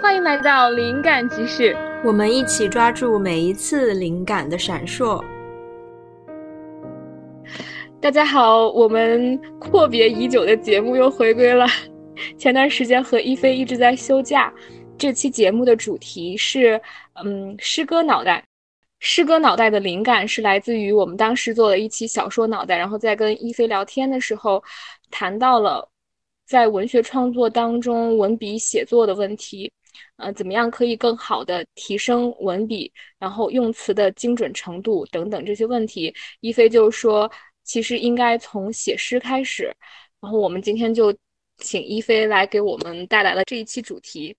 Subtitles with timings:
[0.00, 5.22] 欢迎来到灵感集市，我们一起抓住每一次灵感的闪烁。
[8.00, 11.66] 大家好，我们阔别已久的节目又回归了。
[12.38, 14.52] 前段时间和一菲一直在休假，
[14.96, 16.80] 这期节目的主题是，
[17.22, 18.42] 嗯，诗歌脑袋。
[19.00, 24.62] 诗歌脑袋的灵感是来自于我们当时做了一期小说脑袋，然后在跟一菲聊天的时候，
[25.10, 25.86] 谈到了
[26.46, 29.70] 在文学创作当中文笔写作的问题。
[30.16, 36.14] 呃，怎么样可以更好的提升文笔，然后用词的精准程度等等这些问题？
[36.40, 37.30] 一菲就说，
[37.64, 39.74] 其实应该从写诗开始。
[40.20, 41.14] 然后我们今天就
[41.58, 44.36] 请一菲来给我们带来了这一期主题。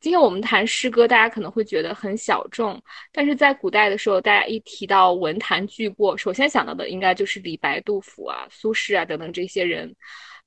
[0.00, 2.80] 今天我们谈诗歌，大家可能会觉得很小众，
[3.12, 9.94] 但是在古代的时候，大家一提到文坛巨擘，首先想到的应该就是李白、杜甫啊、苏轼啊等等这些人。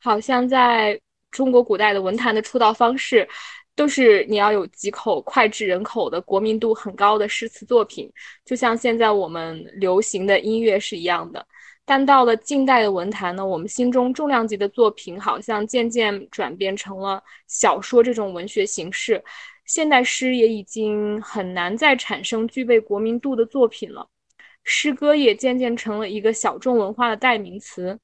[0.04, 1.00] 好像在
[1.32, 3.28] 中国古代的文坛的出道方式。
[3.76, 8.08] 都是你要有几口脍炙人口的国民度很高的诗词作品，
[8.46, 11.44] 就像现在我们流行的音乐是一样的。
[11.84, 19.24] 但到了近代的文坛呢，我们心中重量级的作品好像渐渐转变成了小说这种文学形式，
[19.66, 24.08] 现代诗也已经很难再产生具备国民度的作品了，
[24.64, 28.00] 诗歌也渐渐成了一个小众文化的代名词。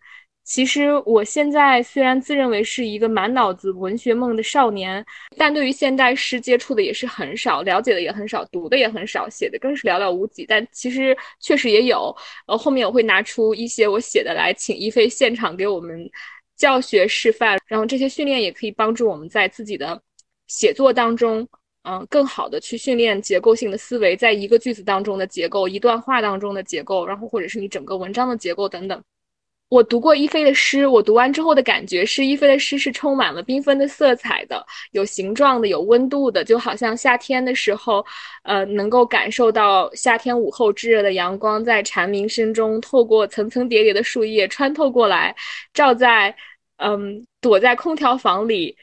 [0.49, 5.05] 其实我现在虽然自认为是一个满脑子文学梦的少年，
[5.37, 10.47] 但对于现代诗接触的也是很少，了解的也很少，读的也很少，写的更是寥寥无几。
[10.47, 12.15] 但其实确实也有，
[12.47, 16.09] 呃，后面我会拿出一些我写的来，请一菲现场给我们
[16.57, 17.59] 教学示范。
[17.67, 20.01] 然后这些训练也可以帮助我们在自己的
[20.47, 21.47] 写作当中，
[21.83, 28.99] 嗯，更好的去训练结构性的思维，在一个句子当中的结构，一段话当中的结构，然后或者是你整个文章的结构等等。
[29.69, 38.03] 我读过一菲的诗，我读完之后的感觉是，一菲的诗是充满了缤纷的色彩的，有形状的，有温度的，就好像夏天的时候，
[38.43, 45.35] 呃，能够感受到夏天午后炙热的阳光在蝉鸣声中透过层层叠叠的树叶穿透过来，
[45.71, 46.35] 照在，
[46.77, 48.75] 嗯，躲在空调房里，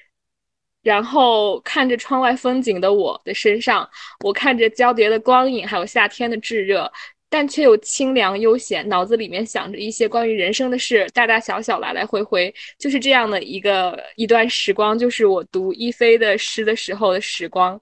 [0.83, 3.89] 然后看着窗外风景的我的身上，
[4.25, 6.93] 我看着交叠的光影，还有夏天的炙热。
[7.37, 17.79] 但却又清凉悠闲，脑子里面想着一些关于人生的事，大大小小，来来回回，就是这样的一个一段时光，就是我读一菲的诗的时候的时光。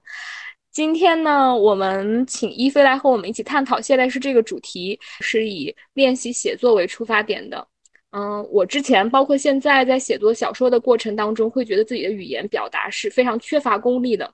[0.73, 7.65] 今天呢，我们请一菲来和我们一起探讨现代诗这个主题，是以练习写作为出发点的。
[8.11, 14.29] 嗯，我之前包括现在在写作小说的过程当中，会觉得自己的语言表达是非常缺乏功力的。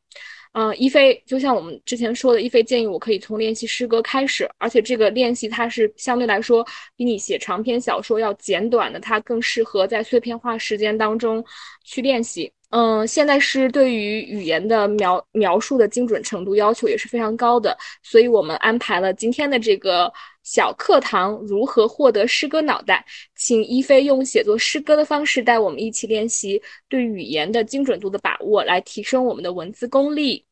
[0.54, 6.66] 嗯，一菲就像我们之前说的，一菲建议我可以从练习诗歌开始，而且这个练习它是相对来说
[6.98, 11.44] 比你写长篇小说要简短的，它更适合在碎片化时间当中
[11.86, 12.52] 去练习。
[12.72, 20.12] 嗯，现代诗对于语言的描描述的精准程度要求也是非常高的，所以我们安排了今天的这个
[20.44, 23.06] 小课堂，如何获得诗歌脑袋？
[23.36, 30.46] 请一菲用写作诗歌的方式带我们一起练习对语言的精准度的把握，来提升我们的文字功力。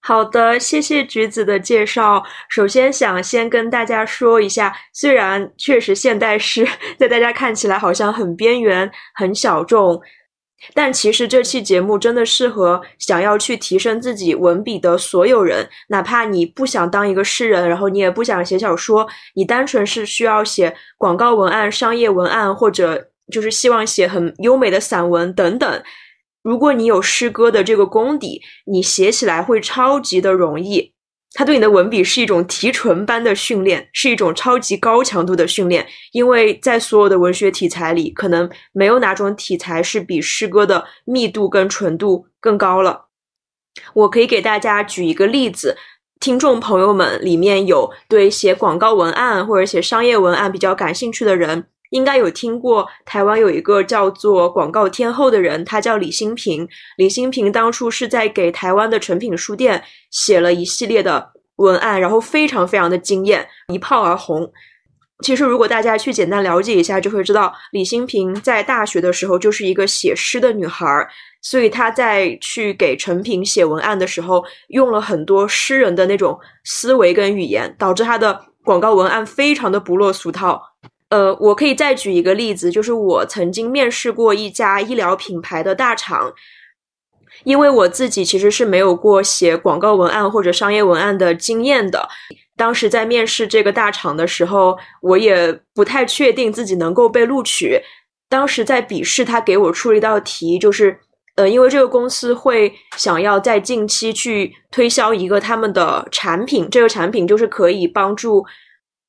[0.00, 2.22] 好的，谢谢橘子的介绍。
[2.48, 6.66] 首先想先跟大家说一下，虽然确实现代诗
[6.98, 10.00] 在大家看起来好像很边缘、很小众。
[10.74, 25.82] 但其实这期节目真的适合想要去提升自己文笔的所有人，哪怕你不想当一个诗人，然后你也不想写小说，你单纯是需要写广告文案、商业文案，或者就是希望写很优美的散文等等。
[26.42, 30.95] 如果你有诗歌的这个功底，你写起来会超级的容易。
[31.38, 43.08] 它对你的文笔是一种提纯般的训练，是一种超级高强度的训练，因为在所有的文学题材里，可能没有哪种题材是比诗歌的密度跟纯度更高了。
[43.92, 45.76] 我可以给大家举一个例子，
[46.20, 51.66] 听众朋友们里面有对写广告文案或者写商业文案比较感兴趣的人。
[51.90, 56.68] 应该有听过台湾有一个叫做“广告天后”的人，他叫李新平。
[56.96, 59.80] 李新平当初是在给台湾的诚品书店
[60.16, 64.50] 写了一系列的文案，然后非常非常的惊艳，一炮而红。
[65.20, 71.06] 其实，如果大家去简单了解一下，就会知道李新平在大学的时候就是一个写诗的女孩儿，
[71.42, 80.62] 所以她在去给陈平写文案的时候，用了很多诗人的那种思维跟语言，导致她的广告文案非常的不落俗套。
[81.08, 86.32] 呃，我可以再举一个例子，就是我曾经面试过一家医疗品牌的大厂，
[87.46, 92.08] 因为我自己其实是没有过写广告文案或者商业文案的经验的。
[92.56, 97.80] 当时在面试这个大厂的时候，我也不太确定自己能够被录取。
[98.28, 100.98] 当时在笔试，他给我出了一道题，就是
[101.36, 108.44] 呃，因为这个公司会想要在近期去推销一个他们的产品，这个产品就是可以帮助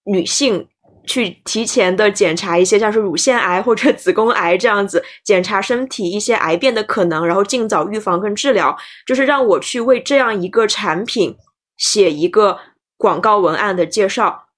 [0.05, 0.67] 女性
[1.07, 8.77] 去提前的检查一些像是乳腺癌或者子宫癌这样子，检查身体一些癌变的可能，然后尽早预防跟治疗。
[9.07, 11.35] 就是让我去为这样一个产品
[11.77, 12.59] 写一个
[12.97, 14.49] 广告文案的介绍，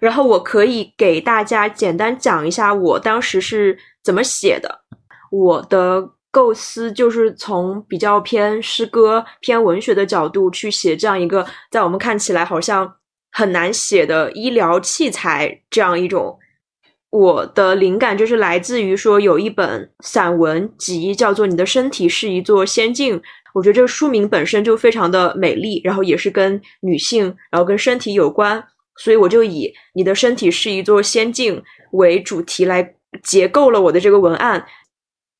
[0.00, 4.80] 然后我可以给大家简单讲一下我当时是怎么写的，
[5.30, 6.10] 我的。
[6.30, 12.96] 构思就是从比较偏诗歌、偏文学的角度去写这样一个，在我们看起来好像
[13.30, 16.38] 很难写的医疗器材这样一种。
[17.10, 23.18] 我的灵感就是来自于说有一本散文集叫做《你的身体是一座仙境》，
[23.54, 28.62] 我觉得这个书名本身就非常的美丽，然后也是跟女性，然后跟身体有关，
[28.98, 31.56] 所以我就以《你的身体是一座仙境》
[31.92, 34.66] 为主题来结构了我的这个文案。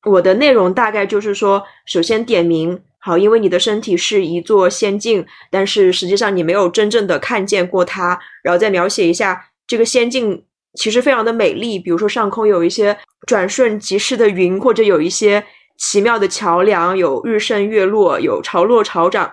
[0.05, 15.45] 我的内容大概就是说，首先点名，好，因为你的身体是一座仙境，但是实际上你没有真正的看见过它，然后再描写一下这个仙境其实非常的美丽，比如说上空有一些转瞬即逝的云，或者有一些
[15.79, 19.33] 奇妙的桥梁，有日升月落，有潮落潮涨，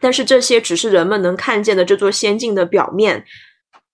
[0.00, 3.24] 但是这些只是人们能看见的这座仙境的表面。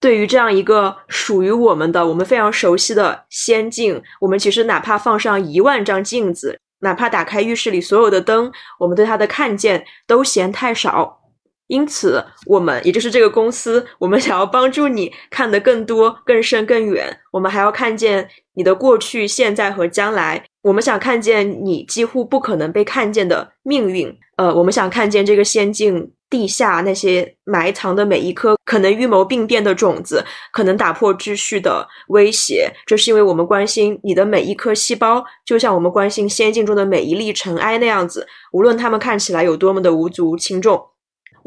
[0.00, 11.27] 对于这样一个属于我们的、我们非常熟悉的仙境，我们其实哪怕放上一万张镜子，哪怕打开浴室里所有的灯，我们对它的看见都嫌太少。
[11.68, 17.16] 因此，我们也就是这个公司，我们想要帮助你看得更多、更深、更远。
[17.30, 20.44] 我们还要看见你的过去、现在和将来。
[20.62, 24.12] 我们想看见你几乎不可能被看见的命运。
[24.36, 26.10] 呃，我们想看见这个仙境。
[26.30, 30.22] 地下那些埋藏的每一颗可能预谋病变的种子，
[30.52, 40.78] 可能打破秩序的威胁，这是因为我们关心你的每一颗细胞，就像我们关心仙境中的每一粒尘埃那样子，无论他们看起来有多么的无足轻重。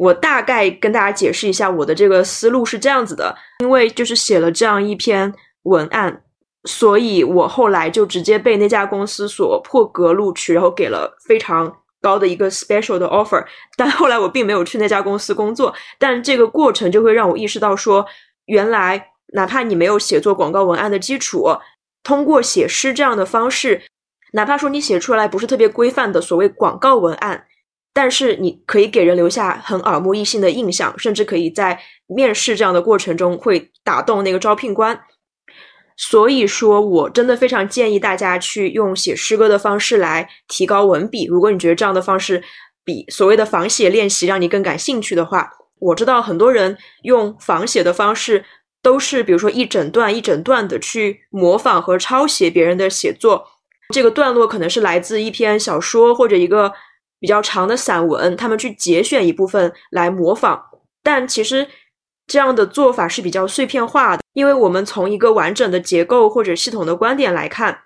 [0.01, 5.31] 我大概跟大家解释一下我的这个思路是这样子的，因为就是写了这样一篇
[5.63, 6.23] 文案，
[6.63, 11.77] 所以我后来就直接被那家公司所破格录取，然后给了非常。
[12.03, 13.45] 高的一个 special 的 offer，
[13.77, 15.71] 但后来我并没有去那家公司工作。
[15.99, 18.03] 但这个过程就会让我意识到，说
[18.45, 21.45] 原来哪怕你没有写作广告文案的基础，
[22.01, 23.83] 通过写诗这样的方式，
[24.33, 27.45] 哪怕说你写出来不是特别规范的所谓广告文案，
[27.93, 34.99] 但是你可以给人留下很耳目一新的印象，甚至可以在面试这样的过程中会打动那个招聘官。
[35.97, 41.25] 所以说，我真的非常建议大家去用写诗歌的方式来提高文笔。
[41.25, 42.41] 如果你觉得这样的方式
[42.83, 48.43] 比所谓的仿写练习让你更感兴趣的话，我知道很多人用仿写的方式
[48.81, 53.45] 都是，比如说一整段一整段的去模仿和抄写别人的写作。
[53.93, 56.71] 这个段落可能是来自一篇小说或者一个
[57.21, 60.59] 比较长的散文，他们去节选一部分来模仿，
[61.01, 61.65] 但其实。
[62.27, 67.77] 这样的做法是比较碎片化的，因为我们从一个完整的结构或者系统的观点来看，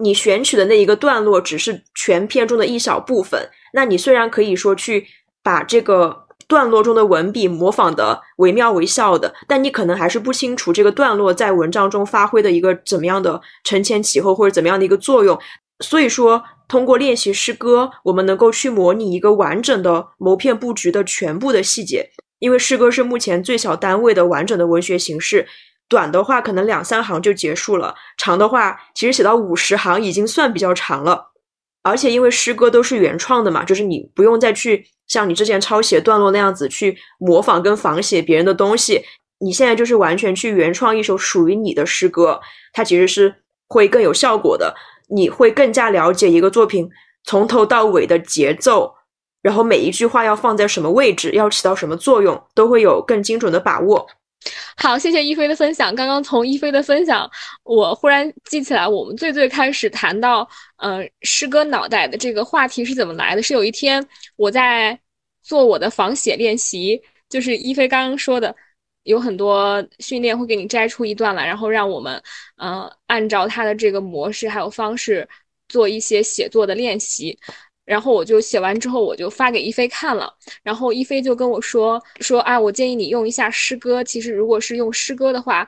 [0.00, 3.48] 你选取的那一个段落只是全篇中的一小部分。
[3.72, 5.06] 那你虽然可以说去
[5.42, 15.38] 把这个段落中的文笔模仿的惟妙惟肖的，但你可能还是不清楚这个段落在文章中发挥的一个怎么样的承前启后或者怎么样的一个作用。
[15.78, 22.08] 所以说，通过练习诗歌，我们能够去模拟一个完整的谋篇布局的全部的细节。
[22.38, 25.48] 因为诗歌是目前最小单位的完整的文学形式，
[25.88, 31.32] 短的话可能两三行就结束了，长的话其实写到五十行已经算比较长了。
[31.82, 39.02] 而且因为诗歌都是原创的嘛，就是你不用再去像你之前抄写段落那样子去模仿跟仿写别人的东西，
[39.40, 42.40] 你现在就是完全去原创一首属于你的诗歌，
[42.72, 43.34] 它其实是
[43.66, 44.74] 会更有效果的。
[45.10, 46.88] 你会更加了解一个作品
[47.24, 48.94] 从头到尾的节奏。
[49.42, 54.06] 然后每一句话要放在什么位置，要起到什么作用，都会有更精准的把握。
[54.76, 55.94] 好，谢谢一菲的分享。
[55.94, 57.30] 刚刚从一菲的分享，
[57.62, 63.42] 我忽然记起来，我们最最开始谈到，嗯，诗歌脑袋的这个话题是怎么来的？
[63.42, 64.98] 是有一天我在
[65.42, 68.54] 做我的仿写练习，就是一菲刚刚说的，
[69.04, 72.22] 有很多训练会给你摘出一段来，然后让我们，
[72.56, 75.28] 嗯，按照他的这个模式还有方式
[75.68, 77.38] 做一些写作的练习。
[77.84, 80.32] 然后我就写完之后，我就发给一菲看了。
[80.62, 84.04] 然后一菲就跟我说说啊，我建议你用一下诗歌。
[84.04, 85.66] 其实如果是用诗歌的话，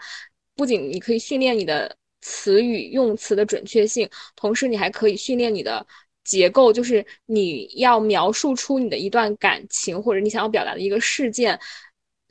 [0.55, 5.85] 不仅你可以训练你的词语用词的准确性，同时你还可以训练你的
[6.23, 11.59] 结构，就是你要描述出你的一段感情或者你想要表达的一个事件，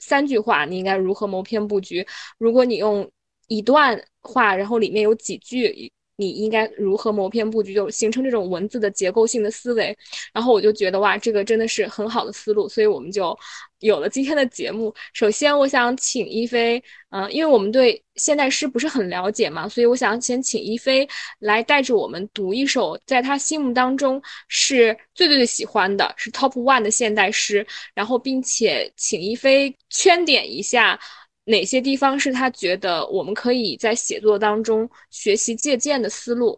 [0.01, 2.05] 三句话你应该如何谋篇布局。
[2.38, 3.10] 如果你用
[3.48, 5.89] 一段话，然后里面有几句。
[6.17, 9.98] 你应该如何谋篇布局，就形成这种文字的结构性的思维。
[10.31, 13.36] 然后我就觉得哇，这个真的是很好的思路，所以我们就
[13.81, 14.91] 有了今天的节目。
[15.13, 21.07] 首先，我想请一菲，嗯，因为我们对现代诗不是很了解嘛，所以我想先请一菲
[21.39, 31.00] 来带着我们读一首在他心目当中是最最最喜欢的，是 Top One 的现代诗，然后并且请一菲圈点一下。
[31.43, 36.57] 哪些地方是他觉得我们可以在写作当中学习借鉴的思路？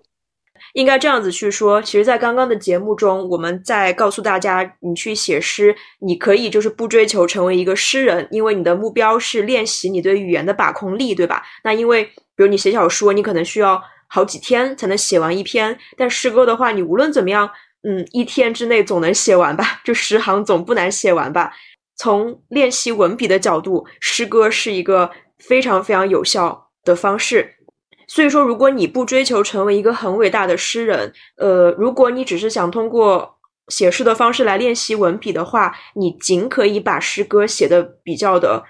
[0.74, 1.82] 应该这样子去说。
[1.82, 11.42] 其实，在刚刚的节目中，我们在告诉大家，你去写诗，你可以就是不追求成为一个诗人，因为你的目标是练习你对语言的把控力，对吧？
[11.64, 17.50] 那因为，比如你写小说，你可能需要好几天才能写完一篇，但诗歌的话，你无论怎么样，
[17.88, 19.82] 嗯，一天之内总能写完吧？
[19.84, 21.52] 就十行总不难写完吧？
[21.96, 27.58] 从练习文笔的角度，诗歌是一个非常非常有效的方式。
[28.08, 38.64] 所以说，如果你不追求成为一个很伟大的诗人，呃，如果你只是想通过写诗的方式来练习文笔的话，你仅可以把诗歌写的比较的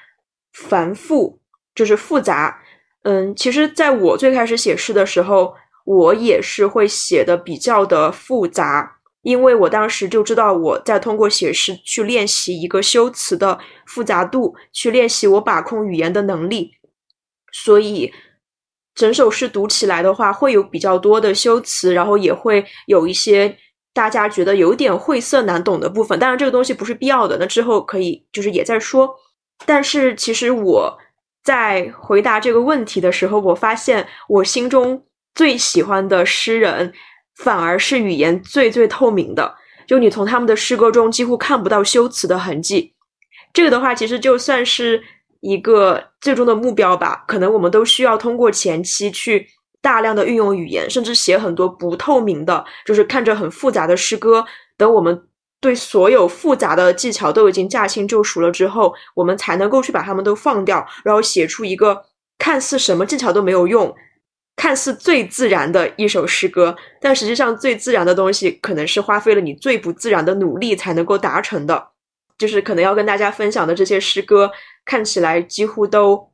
[0.54, 1.40] 繁复，
[1.74, 2.62] 就是复杂。
[3.04, 5.54] 嗯，其实在我最开始写诗的时候，
[5.86, 8.98] 我也是会写的比较的复杂。
[9.24, 16.74] 因为我当时就知道我在通过写诗去练习一个修辞的复杂度，去练习我把控语言的能力，
[17.50, 18.14] 所以
[18.96, 23.56] 整首诗读起来的话会有比较多的修辞，然后也会有一些
[23.94, 26.18] 大家觉得有点晦涩难懂的部分。
[26.20, 29.14] 当然，这个东西不是必要的，那之后可以就是也在说。
[29.66, 30.98] 但是其实我
[31.44, 35.04] 在回答这个问题的时候，我发现我心中
[35.36, 36.94] 最喜欢的诗人。
[37.38, 39.56] 反而是语言最最透明的，
[39.88, 42.94] 就你从他们的诗歌中几乎看不到修辞的痕迹。
[43.52, 45.04] 这个的话，其实就算是
[45.44, 47.24] 一个最终的目标吧。
[47.28, 49.46] 可能我们都需要通过前期去
[49.82, 54.46] 大量的运用语言，甚至写很多不透明的，就是看着很复杂的诗歌。
[54.78, 55.22] 等我们
[55.60, 62.06] 对所有复杂的技巧都已经驾轻就熟了之后，我们才能够去把它们都放掉，然后写出一个
[62.40, 63.94] 看似什么技巧都没有用。
[64.56, 71.93] 看似最自然的一首诗歌，但实际上最自然的东西，可能是花费了你最不自然的努力才能够达成的。
[72.38, 74.52] 就是可能要跟大家分享的这些诗歌，
[74.86, 76.32] 看起来几乎都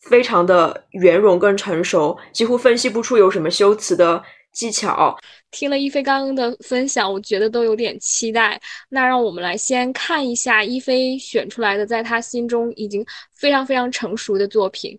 [0.00, 4.22] 非常的圆融跟成熟，几乎分析不出有什么修辞的
[4.52, 5.16] 技巧。
[5.50, 8.60] 听了一菲刚刚的分享，我觉得都有点期待。
[8.88, 14.98] 那让我们来先看一下一菲选出来的，在他心中已经非常非常成熟的作品。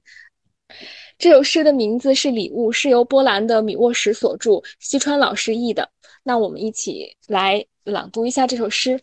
[1.17, 5.89] 这首诗的名字是《礼物》，是由波兰的米沃什所著，西川老师译的。
[6.23, 8.99] 那我们一起来朗读一下这首诗。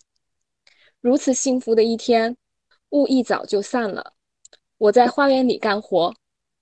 [1.01, 2.37] 如此幸福的一天，
[2.91, 4.15] 雾一早就散了。
[4.79, 6.15] 我在花园里干活，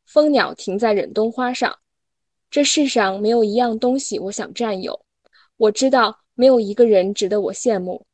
[0.04, 1.78] 蜂鸟停在忍冬花上。
[2.50, 5.04] 这世上没有一样东西我想占有。
[5.56, 8.06] 我知道没有一个人值得我羡慕。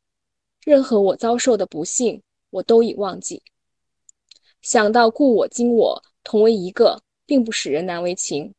[0.65, 3.43] 任何我遭受的不幸，我都已忘记。
[4.61, 7.03] 想到故我今我同为一个。
[7.25, 8.53] 并不使人难为情，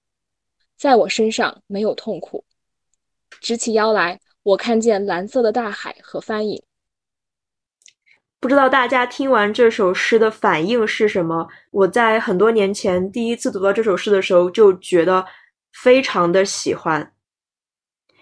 [0.78, 2.44] 在我身上没有痛苦。
[3.40, 6.64] 直起腰来，我看见蓝色的大海和帆影。
[8.44, 11.48] 不知道大家听完这首诗的反应是什么？
[11.72, 15.26] 我在很多年前第一次读到这首诗的时候，就觉得
[15.82, 17.14] 非常的喜欢，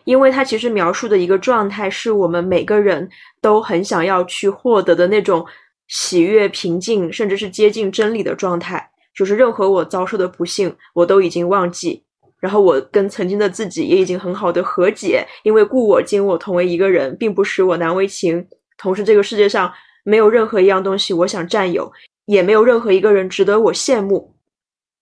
[0.03, 3.09] 因为它其实描述的一个状态，是我们每个人
[3.41, 5.43] 都很想要去获得的那种
[5.87, 8.91] 喜悦、平静，甚至是接近真理的状态。
[9.15, 12.03] 就是任何我遭受的不幸，我都已经忘记，
[12.39, 18.47] 然后我跟曾经的自己也已经很好的和解，因为故我今我同为一个人，并不使我难为情。
[18.77, 19.73] 同时，这个世界上
[20.03, 21.91] 没有任何一样东西我想占有，
[22.25, 24.35] 也没有任何一个人值得我羡慕。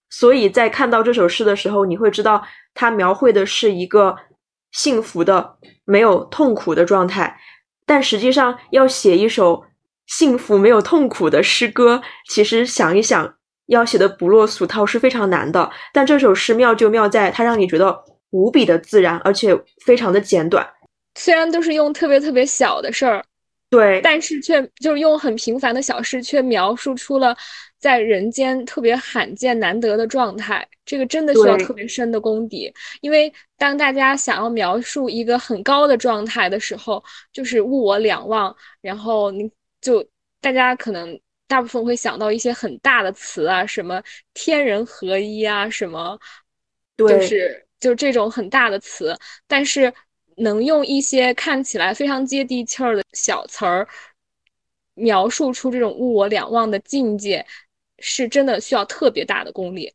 [0.10, 4.16] 所以在看到这首诗的时候，你会知道它描绘的是一个
[4.72, 7.40] 幸福的、没有痛苦的状态。
[7.86, 9.66] 但实际上，要写一首
[10.08, 13.36] 幸福没有痛苦的诗歌，其实想一想。
[13.70, 20.68] 要写的不落俗套是非常难的，但这首诗妙就妙在它让你觉得无比的自然，而且非常的简短。
[21.14, 23.24] 虽然都是用特别特别小的事儿，
[23.70, 27.36] 对，但是却就是用很平凡的小事，却描述出了
[27.78, 30.68] 在人间特别罕见难得的状态。
[30.86, 39.50] 这个真的需要特别深的功底，因为当大家想要描述一个很高的状态的时候，就是物我两忘，然后你
[39.82, 40.04] 就
[40.42, 41.20] 大家可能。
[41.50, 44.00] 大部分会想到一些很大的词啊，什么
[44.36, 46.16] 天人合一啊，什么，
[46.96, 49.18] 就是就这种很大的词。
[49.48, 49.92] 但是
[50.40, 53.88] 能用一些看起来非常接地气儿的小词儿，
[54.96, 57.46] 描述出这种物我两忘的境界，
[58.00, 59.94] 是真的需要特别大的功力。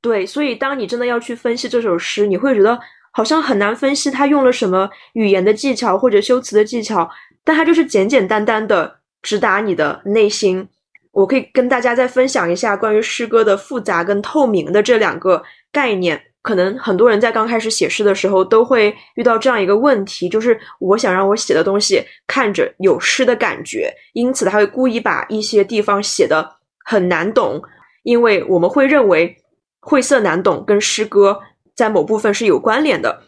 [0.00, 2.78] 对，所以当你真的要去分析这首诗，你会觉得
[3.12, 7.08] 好像很难分析他用了什么语言的技巧或者修辞的技巧，
[7.42, 10.68] 但他就是简简单单的直达你的内心。
[11.12, 16.33] 我可以跟大家再分享一下关于诗歌的复杂跟透明的这两个概念。
[16.44, 27.62] 可能很多人在刚开始写诗的时候都会遇到这样一个问题，就是我想让我写的东西看着有诗的感觉，因此他会故意把一些地方写的很难懂，
[28.02, 29.34] 因为我们会认为
[29.80, 31.40] 晦涩难懂跟诗歌
[31.74, 33.22] 在某部分是有关联的。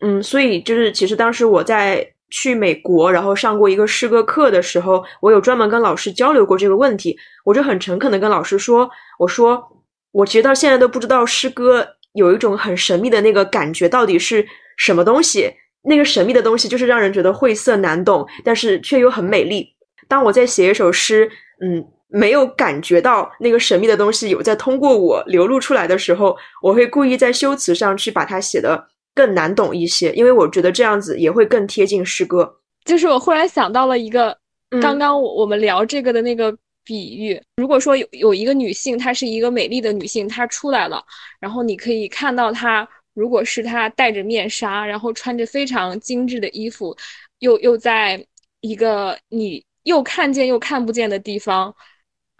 [0.00, 9.62] 嗯，所以就是其实当时我在去美国，然后上过一个诗歌课的时候，我有专门跟老师交流过这个问题，我就很诚恳的跟老师说，我说
[10.10, 11.86] 我其实到现在都不知道诗歌。
[12.16, 14.44] 有一种很神秘的那个感觉，到底是
[14.76, 15.52] 什么东西？
[15.88, 19.64] 那个神秘的东西就是让人觉得晦涩难懂，但是却又很美丽。
[20.08, 21.30] 当我在写一首诗，
[21.62, 32.56] 嗯，没有感觉到那个神秘的东西有在通过我流露出来的时候，我会故意在修辞上去把它写的更难懂一些，因为我觉得这样子也会更贴近诗歌。
[32.84, 34.36] 就是我忽然想到了一个，
[34.82, 36.56] 刚刚我们聊这个的那个。
[36.86, 41.04] 比喻，如果说有有一个女性，她是一个美丽的女性，她出来了，
[41.40, 46.96] 然后你可以看到她，如果是她戴着面纱，然后穿着非常精致的衣服，
[47.40, 48.24] 又又在
[48.60, 51.74] 一个你又看见又看不见的地方，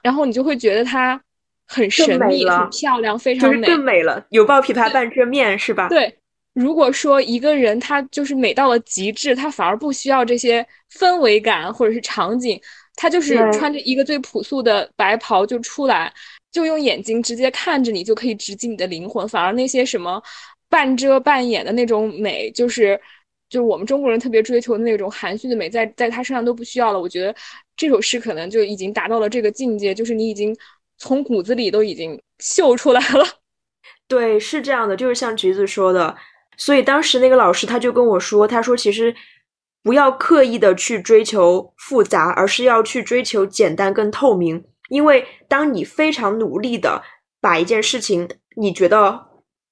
[0.01, 1.21] 然后你就会觉得她
[1.67, 4.25] 很神秘、很漂亮、非常美，更美了。
[4.31, 5.89] 有抱琵琶半遮面，是吧？
[5.89, 6.17] 对。
[6.55, 12.59] 如果说一个人他就是美到了极致，他反而不需要这些氛围感或者是场景。
[12.97, 16.11] 他就是穿着一个最朴素的白袍就出来，
[16.51, 19.29] 就用眼睛直接看着你，就可以直击你的灵魂。
[19.29, 20.21] 反而那些什么
[20.71, 22.99] 半遮半掩的那种美，就是
[23.51, 26.99] 就是我们中国人特别追求的那种含蓄的美，在在他身上都不需要了。
[26.99, 27.35] 我觉得
[27.77, 30.57] 这首诗可能就已经达到了这个境界，就是你已经
[30.97, 33.27] 从骨子里都已经秀出来了。
[34.09, 36.17] 对，是这样的，就是像橘子说的。
[36.57, 39.15] 所以当时那个老师他就跟我说，他说其实。
[39.87, 44.65] 不要刻意的去追求复杂，而是要去追求简单跟透明。
[44.89, 47.01] 因为当你非常努力的
[47.41, 49.29] 把一件事情，你觉得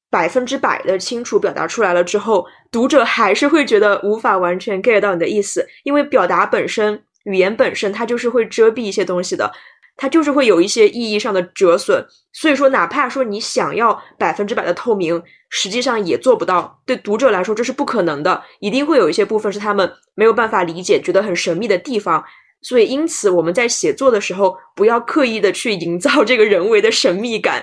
[0.08, 5.66] 百分之百的清楚表达出来了之后，读者还是会觉得无法完全 get 到你的意思。
[5.82, 9.52] 因为表达本身，语言本身，它就是会遮蔽一些东西的。
[9.96, 16.82] 它就是会有一些意义上的折损，所以说，哪怕说你想要百分之百的透明，实际上也做不到。
[16.84, 22.22] 对读者来说，这是不可能的，一定会有一些部分是他们没有办法理解、觉得很神秘的地方。
[22.62, 27.62] 所以，因此我们在写作的时候，不要刻意的去营造这个人为的神秘感。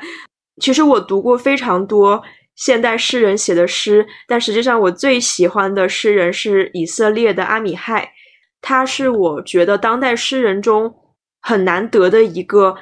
[0.62, 2.22] 其实我读过非常多
[2.56, 8.14] 现代诗人写的诗，但实际上我最喜欢的诗人是以色列的阿米亥，
[8.62, 10.96] 他是我觉得当代诗人中。
[11.42, 12.78] 很难得的一个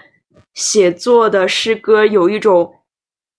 [0.54, 2.76] 写作的诗歌，有一种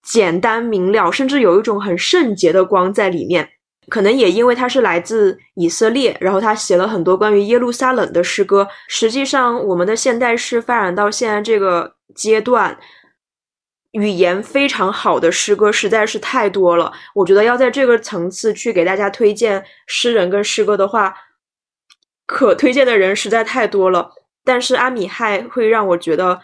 [0.01, 3.49] 简单明了，甚至有一种很圣洁的光在里面。
[3.89, 8.67] 可能也因为他是来自以色列，然后他写了很多关于耶路撒冷的诗歌。
[8.87, 12.77] 实际上，我们的现代诗发展到现在这个阶段，
[13.91, 16.93] 语言非常好的诗歌实在是太多了。
[17.15, 21.13] 我觉得要在这个层次去给大家推荐诗人跟诗歌的话，
[22.25, 24.11] 可推荐的人实在太多了。
[24.43, 26.39] 但是阿米亥会让我觉得，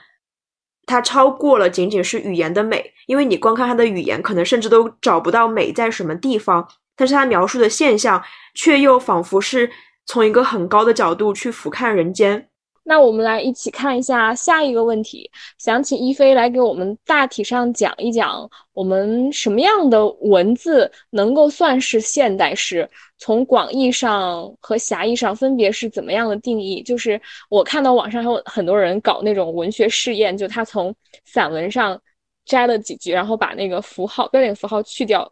[0.85, 6.67] 他超过了仅仅是语言的美，因为你光看他的语言，可能甚至都找不到美在什么地方。
[6.95, 8.23] 但是他描述的现象，
[8.55, 9.69] 却又仿佛是
[10.05, 12.49] 从一个很高的角度去俯瞰人间。
[12.83, 22.89] 那我们来一起看一下下一个问题，想请一菲来给我们大体上讲一讲，我们什么样的文字能够算是现代诗？
[23.17, 26.81] 从广义上和狭义上分别是怎么样的定义？
[26.83, 30.93] 就是我看到网上还有很多人搞那种文学试验，就他从
[31.25, 31.99] 散文上
[32.45, 35.31] 摘了几句，然后把那个符号标点符号去掉，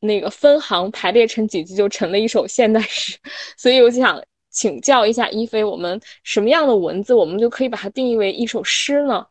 [0.00, 3.18] 那个分行排列成几句就成了一首现代诗。
[3.56, 4.22] 所以我就想。
[4.52, 9.24] 请教一下一菲，我们什么样的文字，我们就可以把它定义为一首诗呢？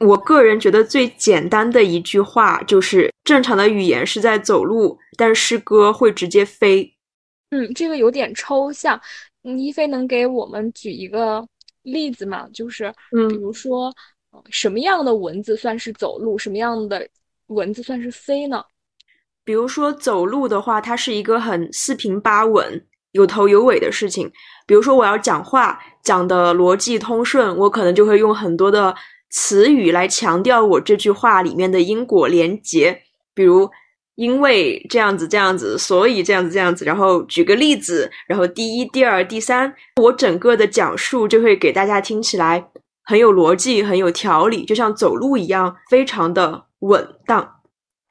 [0.00, 6.94] 我个人觉得最简单的一句话就是：正常的语言是在走路，但诗歌会直接飞。
[7.50, 9.00] 嗯，这个有点抽象。
[9.42, 11.46] 一菲能给我们举一个
[11.82, 12.46] 例子吗？
[12.52, 13.92] 就是，嗯，比如说，
[14.50, 17.08] 什么样的文字算是走路，什么样的
[17.46, 18.62] 文字算是飞呢？
[19.44, 22.84] 比如说走路的话，它是一个很四平八稳。
[23.12, 24.30] 有头有尾的事情，
[24.66, 28.94] 比如说我要讲话讲的逻辑通顺，我可能就会用很多的
[29.30, 33.02] 词语来强调我这句话里面的因果连结，
[33.34, 33.70] 比如
[34.14, 42.68] 因为这样子这样子，所以这样子这样子，然后举个例子，然后第一、第二、第三，我整个的讲述就会给大家听起来
[43.04, 47.56] 很有逻辑、很有条理，就像走路一样，非常的稳当。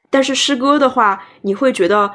[0.10, 2.10] 但是诗歌的话，你会觉得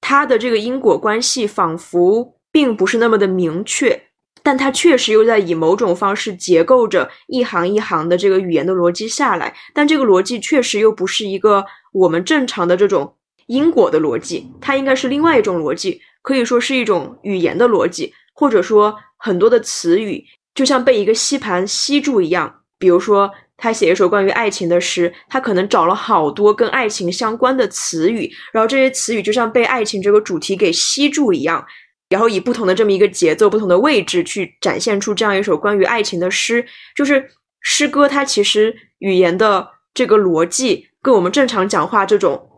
[0.00, 4.07] 它的这个因果关系仿佛并不是那么的明确，
[4.48, 13.14] 但它确实又在以某种方式结构着一行一行的这个语言的逻辑下来，但这个逻辑确实又不是一个我们正常的这种
[13.48, 23.30] 因果的逻辑，它应该是另外一种逻辑，可以说是一种语言的逻辑，或者说很多的词语就像被一个吸盘吸住一样，比如说。
[23.60, 31.66] 他写一首关于爱情的诗，他可能找了好多跟爱情相关的词语，然后这些词语就像被爱情这个主题给吸住一样，
[32.08, 36.64] 然后以不同的这么一个节奏、不同的位置去展现出这样一首关于爱情的诗。
[36.94, 42.48] 就是诗歌，它其实语言的这个逻辑跟我们正常讲话这种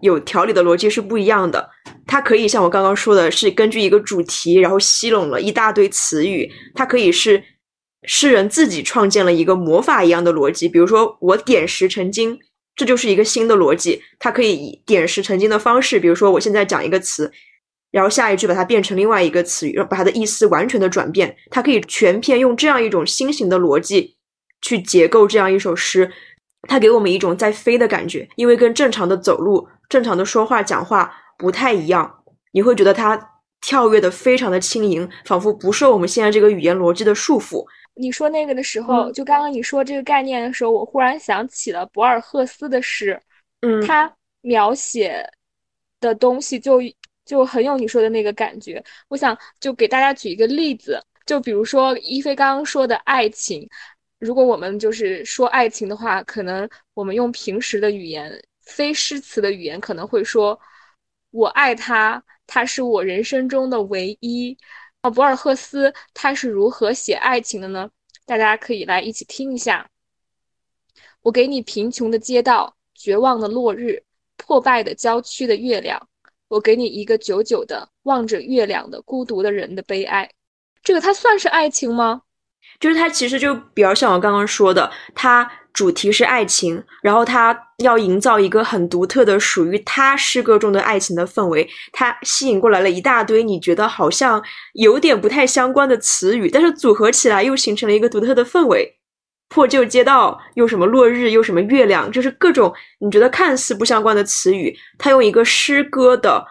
[0.00, 1.70] 有条理的逻辑是不一样的。
[2.06, 7.42] 它可以像我刚刚说的，是根据一个主题，然后吸拢了一大堆词语，它可以是。
[8.04, 12.38] 诗人自己创建了一个魔法一样的逻辑，比如说我点石成金，
[12.74, 14.02] 这就是一个新的逻辑。
[14.18, 17.30] 它可以以点石成金的方式，比如说我现在讲一个词，
[17.90, 21.34] 然后下一句把它变成另外一个词语，把它的意思完全的转变。
[21.50, 24.16] 它可以全篇用这样一种新型的逻辑
[24.62, 26.10] 去结构这样一首诗，
[26.68, 32.22] 它给我们一种在飞的感觉，因为跟正常的走路、正常的说话讲话不太一样，
[32.52, 33.18] 你会觉得它
[33.60, 37.64] 跳跃的非常的轻盈，仿佛不受我们现在这个语言逻辑的束缚。
[37.94, 43.20] 你说那个的时候，就刚刚你说这个概念的时候，我忽然想起了博尔赫斯的诗，
[43.60, 44.10] 嗯，他
[44.42, 45.22] 描写
[46.00, 46.80] 的东西就
[47.30, 48.82] 就很有你说的那个感觉。
[49.06, 53.68] 我想就给大家举一个例子，就比如说一菲刚刚说的爱情，
[54.18, 60.58] 如果我们就是说爱情的话，可能我们用平时的语言，非诗词的语言，可能会说
[61.30, 64.58] “我爱他，他是我人生中的唯一”。
[65.02, 67.88] 啊，博尔赫斯他是如何写爱情的呢？
[68.26, 69.88] 大家可以来一起听一下。
[71.22, 74.02] 我给你贫穷的街道，绝望的落日，
[74.36, 76.09] 破败的郊区的月亮。
[76.50, 80.28] 我给你一个久久的望着月亮的孤独的人的悲哀。
[80.82, 82.22] 这个它算是爱情吗？
[82.78, 85.50] 就是它其实就比较像我刚刚说的，它。
[85.72, 98.96] 主题是爱情，然后它要营造一个很独特的属于他诗歌中的爱情的氛围，它吸引过来了一大堆你觉得好像有点不太相关的词语，但是组合起来又形成了一个独特的氛围。
[99.50, 106.42] 破旧街道又什么落日又什么月亮，就是各种你觉得看似不相关的词语，他用一个诗歌的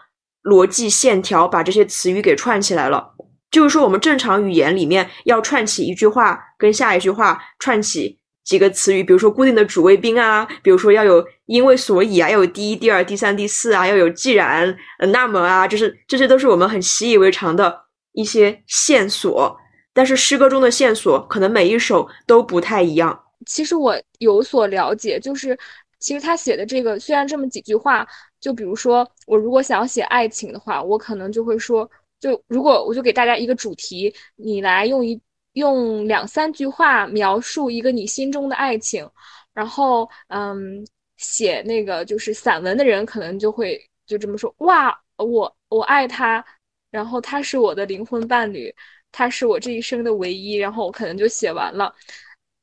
[0.44, 3.16] 逻辑线条把这些词语给串起来了。
[3.50, 8.20] 就是说，我们正常语言里面要串起一句话跟下一句话串起。
[8.46, 14.76] 几个词语，比如说固定的主谓宾啊，比如说要有因为所以啊，要有第一、第二、第三、第四啊，要有既然、
[15.12, 17.80] 那么啊，就是这些都是我们很习以为常的
[18.14, 19.56] 一些线索。
[20.00, 23.22] 但是诗歌中的线索可能每一首都不太一样。
[23.46, 25.60] 其实我有所了解，就是
[26.00, 28.08] 其实他写的这个虽然这么几句话，
[28.40, 35.20] 就比如说我如果想要写爱情的话，我可能就会说，就如果我就给大家一个主题，你来用一。
[35.54, 39.06] 用两三句话描述一个你心中的爱情，
[39.52, 40.86] 然后，嗯，
[41.18, 46.46] 写那个就是散文的人可能就会就这么说：哇，我我爱他，
[46.92, 48.74] 然后他是我的灵魂伴侣，
[49.12, 51.94] 他是我这一生的唯一，然后我可能就写完了。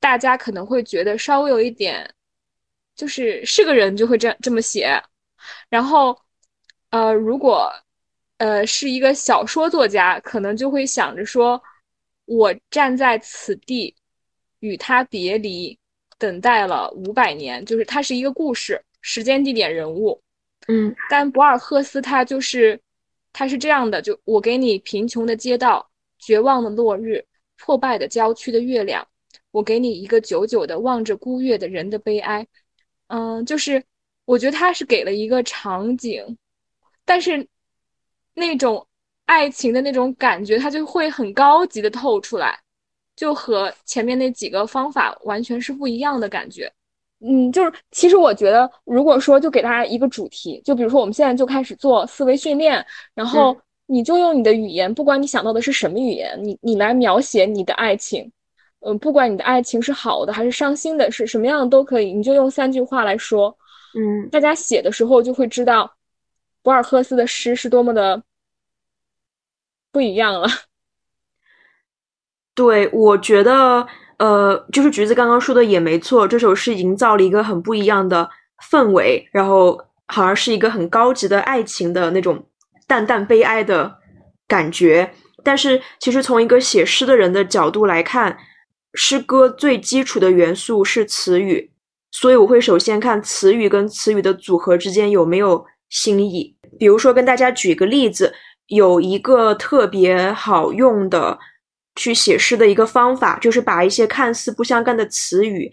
[0.00, 2.08] 大家可能会觉得稍微有一点，
[2.94, 5.00] 就是是个人就会这样这么写。
[5.68, 6.18] 然后，
[6.90, 7.72] 呃，如果
[8.38, 11.62] 呃是一个小说作家，可能就会想着说。
[12.28, 13.94] 我站在此地，
[14.58, 15.78] 与他别离，
[16.18, 17.64] 等待了五百年。
[17.64, 20.20] 就是它是一个故事，时间、地点、人物。
[20.66, 22.80] 嗯，但博尔赫斯他就是，
[23.32, 25.88] 他是这样的：就我给你贫穷的街道，
[26.26, 27.24] 绝望的落日，
[27.56, 29.06] 破败的郊区的月亮。
[29.52, 32.44] 我给你一个久久的望着孤月的人的悲哀。
[33.06, 33.84] 嗯，就是
[34.24, 36.36] 我觉得他是给了一个场景，
[37.04, 37.46] 但是
[38.34, 38.84] 那种。
[39.26, 42.56] 爱情的那种感觉，它就会很高级的透出来，
[43.16, 46.72] 就和前面那几个方法完全是不一样的感觉。
[47.18, 53.52] 嗯，就是其实我觉得，如果说就给大家一个主题，就比如说我们现在就开始做思维训练，然后
[53.86, 58.30] 你就用你的语言，不管你想到的是什么语言，你你来描写你的爱情，
[58.80, 63.56] 嗯，不管你的爱情是好的还是伤心的，是什么样的都可以，你就用三句话来说。
[63.94, 65.90] 嗯，大家写的时候就会知道，
[66.62, 68.22] 博尔赫斯的诗是多么的。
[69.92, 70.46] 不一样了，
[72.54, 73.86] 对，我觉得，
[74.18, 78.28] 呃，就是橘子刚刚说的也没错，这首诗营造了一个很不一样的
[78.70, 82.44] 氛围，然后好像是一个很高级的爱情的那种
[82.86, 83.98] 淡淡悲哀的
[84.46, 85.12] 感觉。
[85.42, 88.36] 但是，其实从一个写诗的人的角度来看，
[88.94, 91.70] 诗歌最基础的元素是词语，
[92.10, 96.56] 所以我会首先看词语跟词语的组合之间有没有新意。
[96.78, 98.34] 比如说，跟大家举个例子，
[98.66, 101.38] 有一个特别好用的
[101.94, 105.70] 去写诗的一个方法，就是把一些看似不相干的词语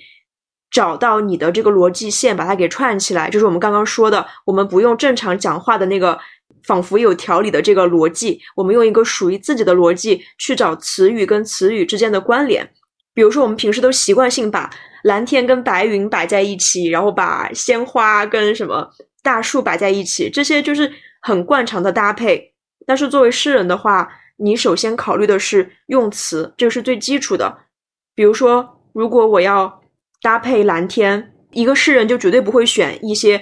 [0.69, 3.29] 找到你的这个逻辑线，把它给串起来。
[3.29, 6.19] 就是我们刚刚说的，我们不用正常讲话的那个
[6.65, 12.69] 仿佛有条理的这个逻辑，我们用一个属于自己的逻辑去找词语跟词语之间的关联。
[13.13, 14.69] 比如说，我们平时都习惯性把
[15.03, 18.89] 蓝天跟白云摆在一起，然后把鲜花跟什么
[19.21, 22.53] 大树摆在一起，这些就是很惯常的搭配。
[22.87, 27.55] 但是作为诗人的话，你首先考虑的是用词，这个是最基础的。
[28.15, 29.81] 比如说，如果我要
[30.21, 33.39] 搭配蓝天，一个诗人就绝对不会选一些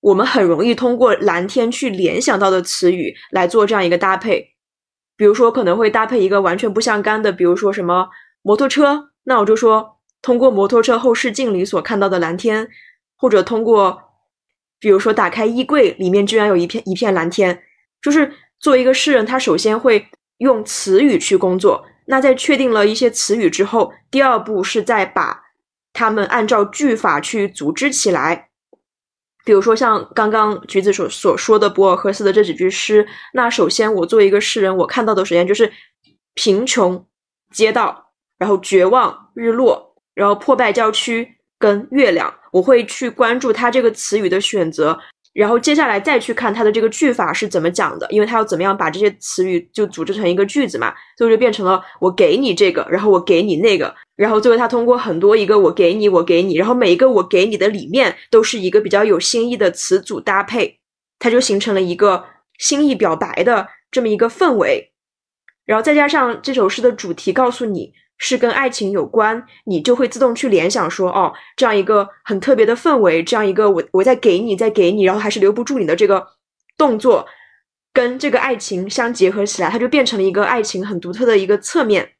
[0.00, 4.54] 我们很容易通过蓝天去联想到的词语来做这样一个搭配。
[5.16, 8.08] 比如说，可能会搭配一个完全不相干的，比如说什么
[8.40, 9.10] 摩托车。
[9.24, 12.66] 那我就说，通过摩托车后视镜里所看到的蓝天，
[13.16, 14.00] 或者通过，
[14.78, 17.62] 比如说打开衣柜，里面居然有一片一片蓝天，
[18.00, 20.06] 就是作为一个诗人，他首先会
[20.38, 21.84] 用词语去工作。
[22.06, 25.42] 那在确定了一些词语之后，第二步是再把
[25.92, 28.49] 它们按照句法去组织起来。
[29.44, 35.72] 比如说像刚刚橘子所所说的博尔赫斯的这几句诗，那首先我作为一个诗人，我看到的首先就是
[36.34, 37.06] 贫穷
[37.52, 38.06] 街道。
[38.40, 44.98] 然后绝望日落，然后破败郊区跟月亮，我会去关注他这个词语的选择，
[45.32, 60.78] 然后接下来再去看它的这个句法是怎么讲的，因为它要怎么样把这些词语就组织成一个句子嘛，最后就变成了我给你这个，然后我给你那个，然后最后它通过很多一个我给你我给你，然后每一个我给你的里面都是一个比较有新意的词组搭配，
[61.18, 62.24] 它就形成了一个
[62.58, 64.90] 心意表白的这么一个氛围，
[65.64, 67.92] 然后再加上这首诗的主题告诉你。
[68.22, 76.24] 是跟爱情有关，你就会自动去联想说，哦，这样一个很特别的氛围，这样一个我我在给你，在给你，然后还是留不住你的这个
[76.76, 77.26] 动作，
[77.94, 82.12] 跟这个爱情相结合起来，它就变成了一个爱情很独特的一个侧面。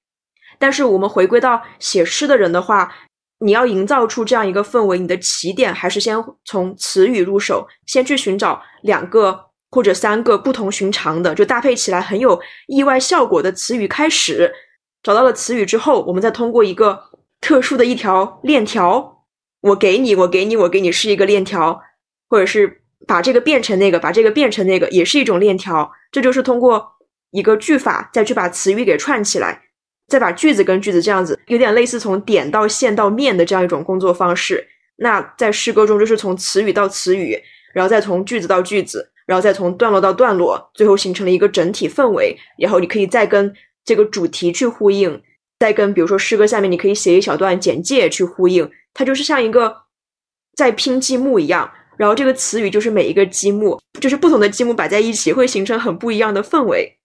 [0.58, 2.90] 但是我们回归到写诗的人的话，
[3.40, 9.38] 你要营造出这样一个氛围，你的起点还是先从词语入手，先去寻找两个
[9.70, 14.50] 或者三个不同寻常的，就搭配起来很有意外效果的词语开始。
[15.02, 17.04] 找到了词语之后，我们再通过一个
[17.40, 19.24] 特殊的一条链条，
[19.62, 21.80] 我给你，我给你，我给你，是一个链条，
[22.28, 25.90] 或者是把这个变成那个，把这个变成那个，也是一种链条。
[26.12, 26.86] 这就是通过
[27.30, 29.62] 一个句法再去把词语给串起来，
[30.06, 34.68] 再把句子跟句子这样子，有点类似从点到线到面的这样一种工作方式。
[34.96, 37.38] 那在诗歌中，就是从词语到词语，
[37.72, 42.36] 然后再从句子到句子，然后再从段落到段落，最后形成了一个整体氛围。
[42.58, 43.54] 然后你可以再跟。
[43.90, 45.20] 这个主题去呼应，
[45.58, 49.76] 再跟比如说诗歌下面，你可以写一小段简介去呼应，它就是像一个
[50.54, 51.68] 在拼积木一样。
[51.96, 56.96] 然后这个词语就是每一个积木，就是不同的积木摆在一起，会形成很不一样的氛围。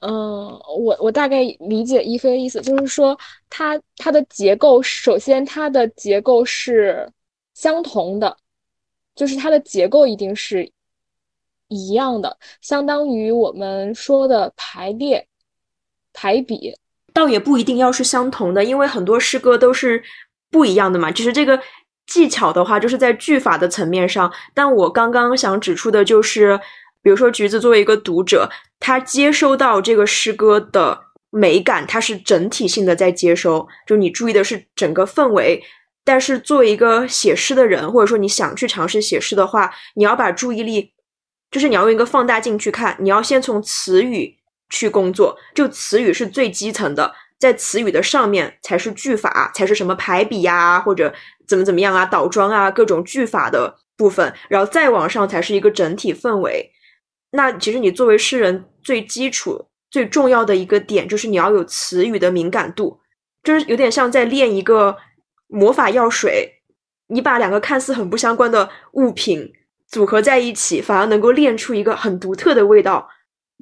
[0.00, 3.16] 嗯，我我大概理解一菲的意思，就是说
[3.48, 7.08] 它它的结构，首先它的结构是
[7.54, 8.36] 相同的，
[9.14, 10.68] 就是它的结构一定是
[11.68, 15.24] 一样的，相当于我们说的排列。
[16.16, 16.74] 排比
[17.12, 20.02] 倒也不一定要是相同的，因为很多诗歌都是
[20.50, 21.10] 不一样的嘛。
[21.10, 21.60] 只是这个
[22.06, 24.32] 技巧的话，就是在句法的层面上。
[24.54, 26.58] 但我刚刚想指出的就是，
[27.02, 28.48] 比如说橘子作为一个读者，
[28.80, 30.98] 他接收到这个诗歌的
[31.30, 35.62] 美感，它是整体性的在接收，就你注意的是整个氛围。
[36.04, 40.92] 但是作为一个写诗的人，或者说你想去尝试写诗的话，你要把注意力，
[41.50, 44.36] 就是你要用一个放大镜去看，你要先从词语。
[44.70, 51.12] 去工作，就词语是最基层的，在词语的上面才是句法，才是什么排比呀，或者
[51.46, 56.72] 怎么怎么样啊，倒装啊，各种句法的部分，然后再往上才是一个整体氛围。
[57.30, 63.00] 那其实你作为诗人，最基础、最重要的一个点就是你要有词语的敏感度，
[63.42, 64.96] 就是有点像在练一个
[65.46, 66.62] 魔法药水，
[67.08, 69.52] 你把两个看似很不相关的物品
[69.86, 73.08] 组合在一起，反而能够练出一个很独特的味道。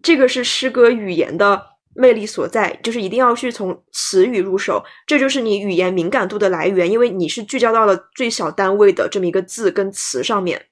[0.02, 10.66] 这个是诗歌语言的魅力所在，就是一定要去从词语入手，这就是你语言敏感度的来源，因为你是聚焦到了最小单位的这么一个字跟词上面。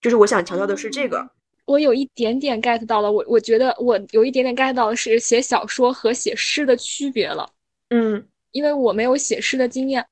[0.00, 1.28] 就是我想强调的是这个，
[1.66, 7.50] 我有一点点 get 到了，我我觉得我有一点点 get 到的是写小说和写诗的区别了。
[7.90, 10.06] 嗯，因为我没有写诗的经验，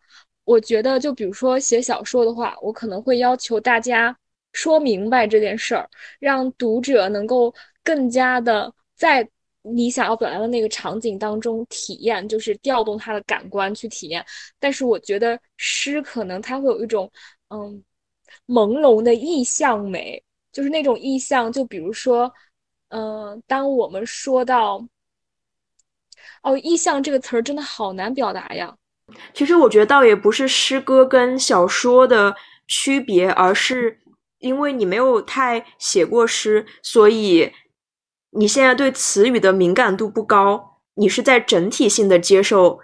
[0.45, 4.15] 我觉得就比如说写小说的话，我可能会要求大家
[4.53, 7.55] 说明白这件事儿，让读者能够。
[7.87, 9.27] 更加的在
[9.63, 14.25] 你想要表达的那个场景当中体验，就是调动他的感官去体验。
[14.59, 17.11] 但是我觉得诗可能它会有一种
[17.51, 17.83] 嗯
[18.49, 20.21] 朦胧的意象美，
[20.53, 22.33] 就是那种意象，就比如说，
[22.89, 24.85] 嗯，当我们说到，
[26.43, 28.77] 哦，意象这个词儿真的好难表达呀。
[29.33, 32.35] 其实我觉得倒也不是诗歌跟小说的
[32.67, 34.01] 区别，而是
[34.39, 37.53] 因为你没有太写过诗，所以
[38.37, 40.79] 你现在对词语的敏感度不高。
[40.95, 42.81] 你是在整体性的接受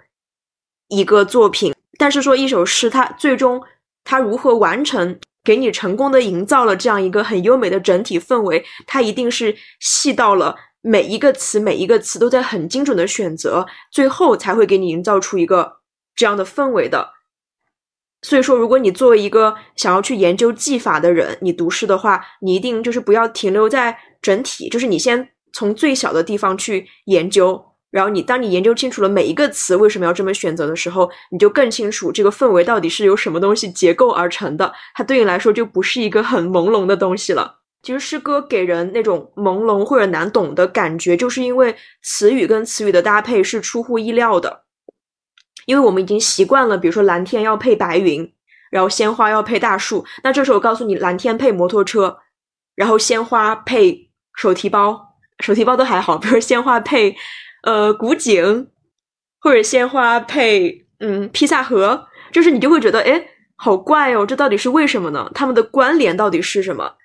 [0.87, 3.61] 一个作品，但是说一首诗，它最终
[4.03, 15.79] 它如何完成，给你成功的营造了这样一个很优美的整体氛围，它一定是细到了每一个词，每一个词都在很精准的选择，最后才会给你营造出一个。
[16.15, 17.09] 这样的氛围的，
[18.21, 37.59] 所以说，如果你作为一个想要去研究技法的人，你读诗的话，你一定就是不要停留在整体，就是你先从最小的地方去研究，然后你当你研究清楚了每一个词为什么要这么选择的时候，你就更清楚这个氛围到底是由什么东西结构而成的，它对你来说就不是一个很朦胧的东西了。
[37.83, 44.63] 其实诗歌给人那种朦胧或者难懂的感觉，就是因为词语跟词语的搭配是出乎意料的。
[45.65, 48.33] 因为我们已经习惯了，比如说蓝天要配白云，
[48.71, 50.05] 然后鲜花要配大树。
[50.23, 52.17] 那这时候我告诉你，蓝天配摩托车，
[52.75, 56.17] 然后鲜花配手提包，手提包都还好。
[56.17, 57.15] 比如鲜花配
[57.63, 58.67] 呃古井，
[59.39, 65.29] 或者鲜花配嗯披萨盒，就是你就会觉得哎，好怪哦，这到底是为什么呢？
[65.33, 66.95] 它们的关联到底是什么？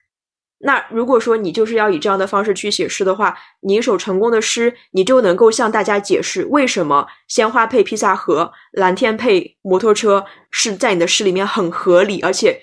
[0.61, 12.61] 那如果说你就是要以这样的方式去写诗的话，你一首成功的诗，你就能够向大家解释为什么鲜花配披萨盒、蓝天配摩托车是在你的诗里面很合理，而且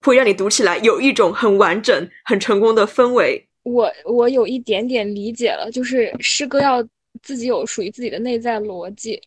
[0.00, 3.47] 会让你读起来有一种很完整、很成功的氛围。
[3.68, 6.82] 我我有一点点理解了，就是诗歌要
[7.22, 9.20] 自己有属于自己的内在逻辑，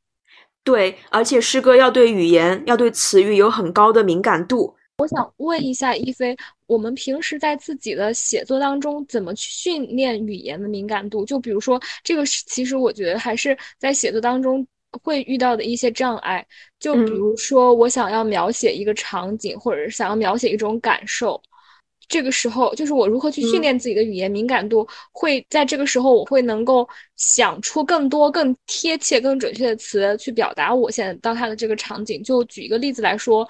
[0.63, 4.75] 对，而且诗歌要对语言、要对词语有很高的敏感度。
[4.97, 11.25] 我想问一下一菲，我们平时在自己的写作当中怎么去训练语言的敏感度？
[11.25, 14.65] 就比如说，这个是其实我觉得还是在写作当中
[15.01, 16.45] 会遇到的一些障碍。
[16.79, 21.41] 就比如说，我想要描写一个场景，或者是想要描写一种感受，
[22.11, 24.87] 这个时候就是我如何去训练自己的语言敏感度？
[25.11, 32.21] 会在这个时候，我会能够想出更多、更贴切、更准确的词去表达我现在当下的这个场景。
[32.21, 33.47] 就举一个例子来说。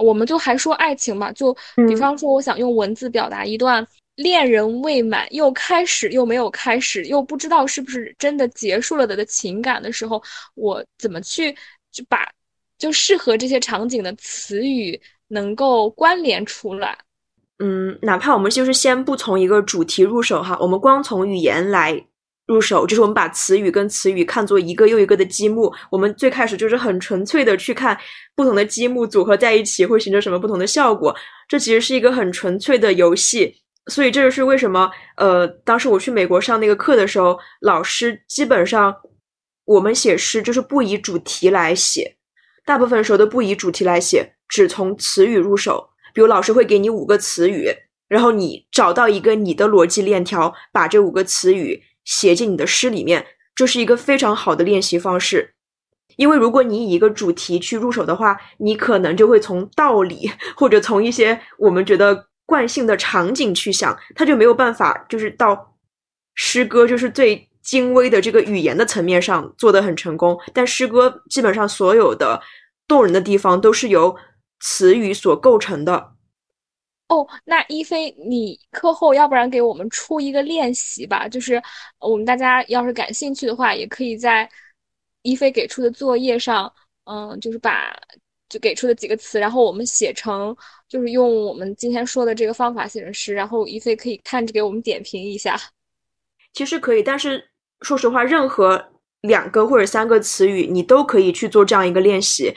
[0.00, 1.52] 我们就还说爱情嘛，就
[1.88, 10.22] 比方说，我想用文字表达一段恋人未满又开始又没有开始又不知道是不是真的结束了的的情感的时候，
[10.54, 11.52] 我怎么去
[11.90, 12.30] 就把
[12.78, 16.96] 就适合这些场景的词语能够关联出来？
[17.58, 22.04] 嗯，哪怕我们就是先不从一个主题入手哈，我们光从语言来。
[22.46, 27.94] 入手就是我们把词语跟词语看作一个又一个的积木，我们最开始就是很纯粹的去看
[28.34, 31.14] 不同的积木组合在一起会形成什么不同的效果。
[31.46, 33.54] 这其实是一个很纯粹的游戏，
[33.88, 38.96] 所以这就是为什么呃，当时我去美国上那个课的时候，老师基本上
[39.66, 42.16] 我们写诗就是不以主题来写，
[42.64, 45.86] 大部分时候都不以主题来写，只从词语入手。
[46.18, 47.70] 比如老师会给你五个词语，
[48.08, 51.84] 然后你找到一个你的逻辑链条，把这五个词语。
[52.04, 55.54] 写进你的诗里面，这是一个非常好的练习方式。
[56.16, 65.76] 因为如果你以一个主题去入手的话，你可能就会从道理或者从一些我们觉得惯性的场景去想，它就没有办法就是到
[66.34, 70.36] 诗歌就是最精微的这个语言的层面上做得很成功。
[70.52, 72.42] 但诗歌基本上所有的
[72.88, 74.16] 动人的地方都是由
[74.60, 76.14] 词语所构成的。
[77.08, 81.26] 哦，那一菲，你课后要不然给我们出一个练习吧？
[81.26, 81.62] 就是
[82.00, 84.46] 我们大家要是感兴趣的话，也可以在
[85.22, 86.70] 一菲给出的作业上，
[87.04, 87.98] 嗯，就是把
[88.50, 90.54] 就给出的几个词，然后我们写成，
[90.86, 95.58] 就是用我们今天说的这个方法写成诗，然后一菲可以看着给我们点评一下。
[96.52, 97.48] 其实可以，但是
[97.80, 98.90] 说实话，任何
[99.22, 102.54] 两个或者三个词语，你都可以去做这样一个练习，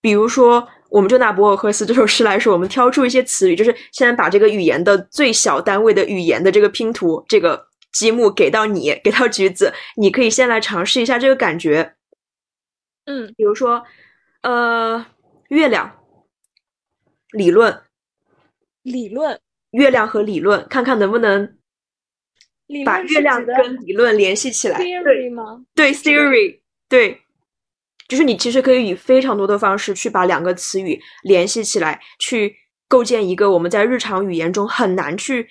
[0.00, 0.66] 比如说。
[0.92, 11.94] 我们就拿博尔赫斯这首诗来说，我们挑出一些词语，就是现在把这个语言的最小单位的语言的这个拼图，这个积木给到你，给到橘子，你可以先来尝试一下这个感觉。
[13.06, 13.82] 嗯，比如说，
[14.42, 15.06] 呃，
[15.48, 15.90] 月亮
[17.30, 17.82] 理论，
[18.82, 19.40] 理论，
[19.70, 21.56] 月亮和理论，看看能不能
[22.84, 24.78] 把月亮跟理论联系起来。
[25.30, 25.64] 吗？
[25.74, 27.21] 对，theory，对。
[28.12, 32.54] 就是你其实可以以非常多的方式去把两个词语联系起来，去
[32.86, 35.48] 构建一个我们在日常语言中很难去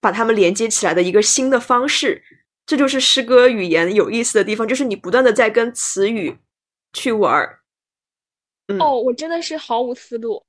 [0.00, 2.20] 把它们连接起来的一个新的方式。
[2.66, 6.36] 这就是诗歌语言有意思的地方，就是你不断的在跟词语
[6.92, 7.60] 去玩儿。
[8.80, 10.44] 哦，我真的是毫无思路。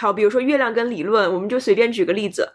[0.00, 2.50] 好，比如说月亮跟理论，我们就随便举个例子，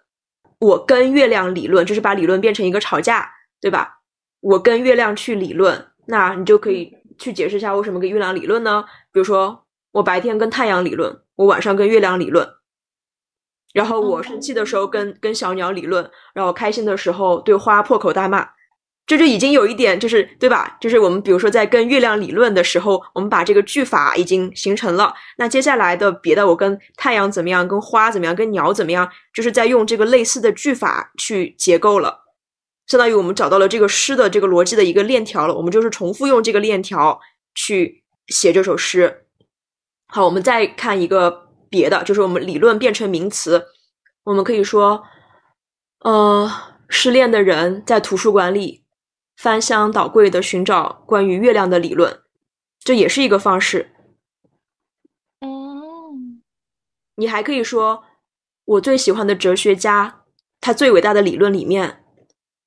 [0.58, 4.00] 我跟月亮理论，就是把理论变成一个吵架，对吧？
[4.40, 8.84] 我跟月亮去理论，那你就可以去解释一下为什么跟月亮理论呢？
[9.12, 12.48] 比如说我白天跟太阳理论，我晚上跟月亮理论，
[13.74, 18.48] 然后我生气的时候跟跟小鸟理论，然后开心的时候对花破口大骂。
[19.06, 20.76] 这就已经有一点，就是对吧？
[20.82, 25.14] 就是我们比如说在跟月亮理论的时候，我们把这个句法已经形成了。
[25.38, 32.26] 那接下来的别的，我跟太阳怎么样，跟花怎么样，跟鸟怎么样，就是在用这个类似的句法去结构了，
[32.88, 35.54] 相当于我们找到了这个诗的这个逻辑的一个链条了。
[35.54, 37.20] 我们就是重复用这个链条
[37.54, 39.28] 去写这首诗。
[40.08, 43.68] 好，我们再看一个别的，就是我们理论变成名词，
[44.24, 45.04] 我们可以说，
[46.00, 46.50] 呃，
[46.90, 48.86] 失恋的人在图书馆里。
[49.36, 52.24] 翻箱倒柜的寻找关于月亮的理论，
[52.80, 53.92] 这也是一个方式。
[55.42, 56.16] 哦，
[57.18, 58.04] 你还可以说，
[58.66, 60.24] 我最喜欢的哲学家，
[60.60, 62.04] 他最伟大的理论里面，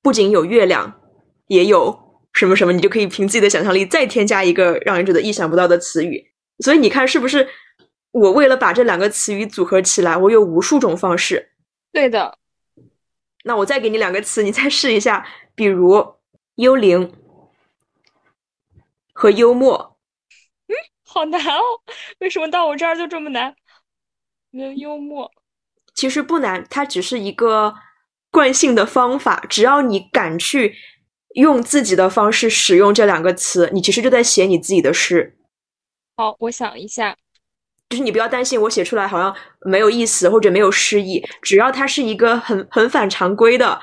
[0.01, 1.01] 不仅有月亮，
[1.47, 6.31] 也有什么什么，你就可以凭自己的想象力再添加一个让人觉得意想不到的词语。
[6.59, 7.47] 所以你看，是不是
[8.11, 11.51] 我为了把这两个词语组合起来，我有无数种方式？
[11.91, 12.37] 对的。
[13.43, 16.15] 那我再给你两个词，你再试一下，比如。
[16.55, 17.13] 幽灵
[19.13, 19.97] 和幽默，
[20.67, 21.61] 嗯，好难哦！
[22.19, 23.55] 为什么到我这儿就这么难？
[24.51, 25.31] 幽幽默
[25.95, 27.73] 其实不难，它只是一个
[28.31, 29.45] 惯性的方法。
[29.47, 30.75] 只要你敢去
[31.35, 35.37] 用自己的方式使用这两个词，你其实就在写你自己的诗。
[36.17, 37.15] 好，我想一下，
[37.89, 43.79] 就是你不要担心我写出来好像没有意思或者没有诗意，只要它是一个很很反常规的。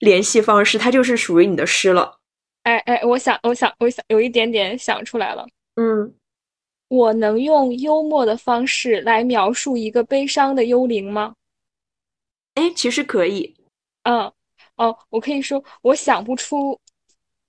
[0.00, 2.20] 联系方式，它就是属于你的诗了。
[2.62, 5.44] 哎哎，我想，我想，我想，有一点点想出来了。
[5.74, 6.14] 嗯，
[6.86, 11.34] 我能用幽默的方式来描述一个悲伤的幽灵吗？
[12.54, 13.56] 哎，其实可以。
[14.08, 14.32] 嗯，
[14.76, 16.80] 哦，我可以说，我想不出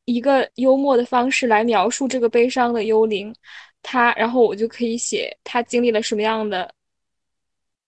[0.04, 3.34] 一个幽默的方式来描述这个悲伤的幽灵。
[3.82, 6.70] 他，然后我就可以写他经历了什么样的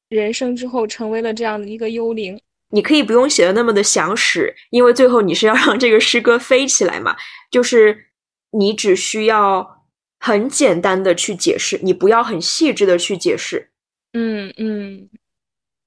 [0.07, 2.39] 人生之后，成为了这样的一个幽灵。
[2.69, 7.13] 你可以不用写的那么的详实，因为最后你是要让这个诗歌飞起来嘛。
[7.51, 8.05] 就是
[8.51, 9.85] 你只需要
[10.17, 13.69] 很简单的去解释，你不要很细致的去解释。
[14.13, 15.09] 嗯嗯，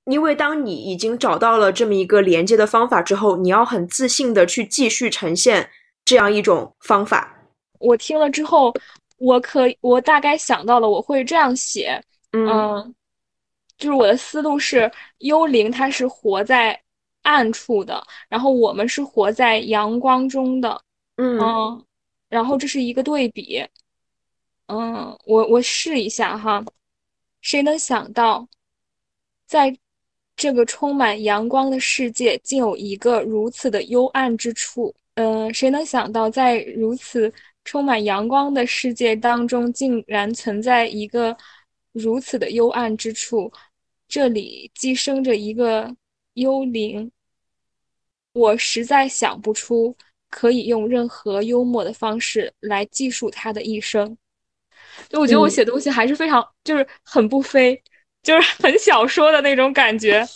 [0.07, 5.71] 因为当你已经找到了这么一个连接的方法之后，你要很自信的去继续呈现
[6.05, 7.35] 这样一种方法。
[7.79, 8.73] 我听了之后，
[9.19, 12.03] 我可我大概想到了，我会这样写。
[12.33, 12.95] 嗯。
[13.77, 14.89] 就是我的思路是，
[15.19, 16.81] 幽灵它是活在
[17.23, 20.81] 暗处的，然后我们是活在阳光中的，
[21.17, 21.85] 嗯，
[22.29, 23.67] 然后这是一个对比，
[24.69, 26.65] 嗯，我我试一下哈，
[27.41, 28.47] 谁能想到，
[29.49, 29.77] 在
[30.37, 34.95] 这个充满阳光的世界，竟有一个如此的幽暗之处？
[35.15, 37.33] 嗯，谁能想到，在如此
[37.65, 41.37] 充满阳光的世界当中，竟然存在一个？
[41.95, 43.53] 如此的幽暗之处，
[44.09, 45.95] 这里寄生着一个
[46.33, 47.09] 幽灵。
[48.33, 49.97] 我实在想不出
[50.29, 54.19] 可以用任何幽默的方式来记述他的一生。
[55.09, 57.81] 就我觉得我写东西还是非常，就是很不飞，
[58.25, 60.27] 就是很小说的那种感觉，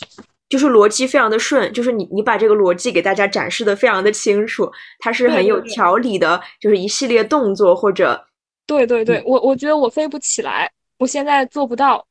[0.48, 4.70] 就是逻辑非常的顺，就是你你把这个逻辑给大家展示的非常的清楚，
[5.00, 8.26] 它是很有条理的，就是一系列动作或者，
[8.66, 10.70] 对对对，我我觉得我飞不起来。
[10.98, 12.04] 我现在做不到，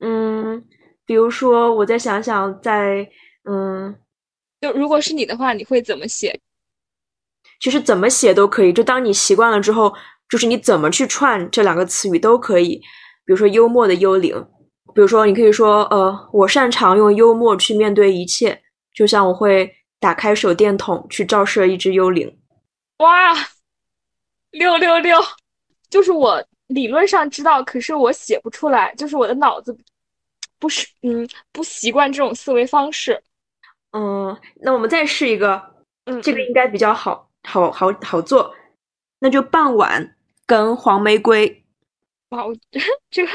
[0.00, 0.64] 嗯，
[1.04, 3.06] 比如说，我再想想，在
[3.44, 3.94] 嗯，
[4.60, 6.38] 就如果是你的话，你会怎么写？
[7.60, 9.92] 其实怎么写都可以，就当你习惯了之后，
[10.28, 12.80] 就是你怎么去串这两个词语都可以。
[13.24, 14.46] 比如说幽默的幽灵，
[14.94, 18.62] 比如说你可以说，呃，我擅长用幽默去面对一切，
[18.92, 22.38] 就像我会打开手电筒去照射一只幽灵。
[22.98, 23.34] 哇，
[24.50, 25.18] 六六六，
[25.90, 26.44] 就是我。
[26.68, 29.76] 理论上知道，可是我写不出来，就是我的脑子
[30.58, 33.22] 不是，嗯，不习惯这种思维方式。
[33.90, 35.62] 嗯，那我们再试一个，
[36.06, 38.54] 嗯，这个应该比较好，好，好，好做。
[39.18, 40.16] 那就傍晚
[40.46, 41.62] 跟黄玫瑰。
[42.30, 42.44] 哇，
[43.10, 43.32] 这个，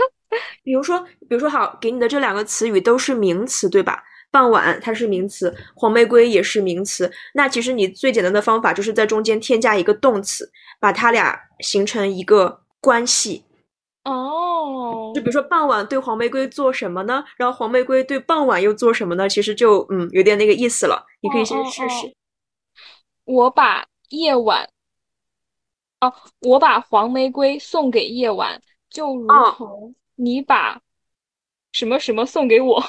[0.64, 4.04] 比如说，比如说，好，给你的这两个词语都是名词，对吧？
[4.32, 7.12] 傍晚它是名词，黄玫瑰也是名词。
[7.34, 12.62] 那其实你最简单的方法就是在中间添加一个动词，把它俩形成一个。
[12.80, 13.44] 关系
[14.04, 17.26] 哦，就比如说傍晚对黄玫瑰做什么呢？
[17.36, 19.28] 然后黄玫瑰对傍晚又做什么呢？
[19.28, 21.04] 其实就嗯有点那个意思了。
[21.22, 22.14] 你可以先试试。
[23.26, 24.70] 我把夜晚，
[26.00, 30.82] 哦，我把黄玫瑰送给夜晚，就如同你把
[31.72, 32.84] 什么什么送给我。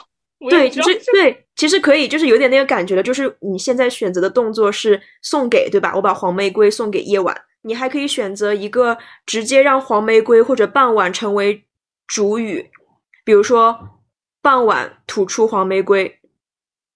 [0.50, 3.02] 对，就是对，其实可以，就是有点那个感觉了。
[3.02, 5.92] 就是你现在选择的动作是送给，对吧？
[5.94, 7.36] 我把黄玫瑰送给夜晚。
[7.62, 11.64] 你还可以选择一个直接让黄玫瑰或者傍晚成为
[12.06, 12.70] 主语，
[13.24, 13.98] 比如说
[14.40, 16.20] 傍晚吐出黄玫瑰，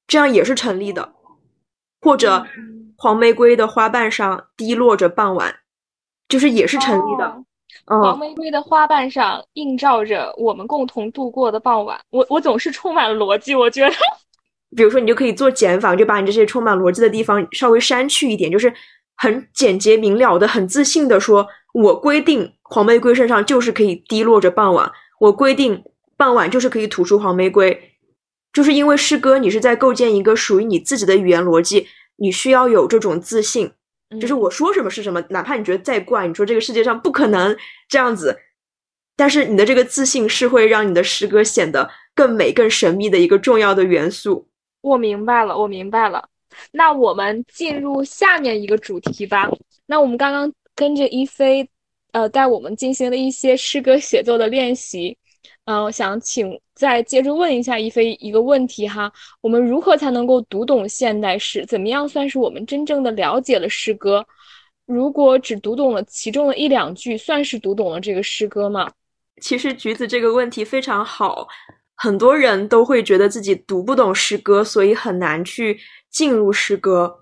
[0.07, 1.15] 这样也是成立的。
[2.01, 2.47] 或者
[2.97, 5.61] 黄玫瑰的花瓣上滴落着傍晚，
[6.29, 7.45] 就是也是成立的。
[7.87, 11.99] 黄玫瑰的花瓣上映照着我们共同度过的傍晚。
[12.11, 13.95] 我我总是充满了逻辑，我觉得。
[14.75, 18.73] 比如说，你就可以做减法，就把你这些充满逻辑的地方稍微删去一点，就是
[19.17, 25.85] 很简洁明了的、很自信的说：“我规定黄玫瑰身上就是可以滴落着傍晚，我规定
[26.17, 27.91] 傍晚就是可以吐出黄玫瑰。”
[28.53, 33.73] 就是因为诗歌，你是在构建一个属于你自己的语言逻辑，你需要有这种自信。
[34.21, 37.57] 就是我说什么是什么，哪怕你觉得再怪，你说这个世界上不可能
[37.89, 38.39] 这样子，
[39.17, 44.49] 但是你的这个自信是会让你的诗歌显得更美、更神秘的一个重要的元素。
[44.81, 46.29] 我明白了，我明白了。
[46.71, 49.51] 那我们进入下面一个主题吧。
[49.87, 51.69] 那我们刚刚跟着一菲，
[52.13, 55.17] 呃，带我们进行了一些诗歌写作的练习。
[55.65, 61.65] 嗯，想请再接着问一下一菲一个问题哈，我们如何才能够读懂现代诗？
[61.67, 64.27] 怎么样算是我们真正的了解了诗歌？
[64.87, 68.91] 如果只读懂了其中的一两句，算是读懂了这个诗歌吗？
[69.41, 71.47] 其实橘子这个问题非常好，
[71.95, 75.79] 很多人都会觉得自己读不懂诗歌，所以很难去
[76.11, 77.21] 进入诗歌。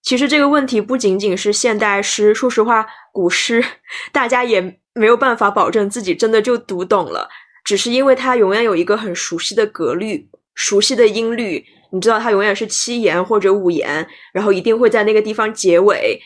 [0.00, 3.64] 其实这个问题不仅仅是现代诗，说实话，古诗
[4.12, 7.28] 大家也没有办法保证自己真的就读懂了。
[7.64, 16.20] 只是因为它永远有一个很熟悉的格律、熟悉的音律，你知道它永远是七言或者五言，然后一定会在那个地方结尾。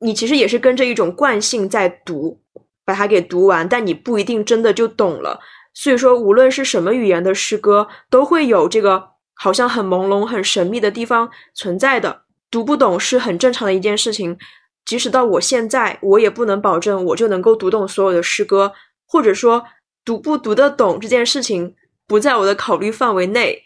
[0.00, 2.40] 你其实也是跟着一种惯性在读，
[2.84, 5.40] 把它给读完，但你不一定真的就懂了。
[5.74, 12.22] 所以说，无论是什么语言的诗歌，都会有这个好像很朦胧、很神秘的地方存在的。
[12.50, 14.36] 读不懂是很正常的一件事情。
[14.84, 18.72] 即使到我现在，我也不能保证我就能够读懂所有的诗歌，
[19.06, 19.64] 或者说。
[20.08, 21.74] 读不读得懂这件事情
[22.06, 23.62] 不在我的考虑范围内，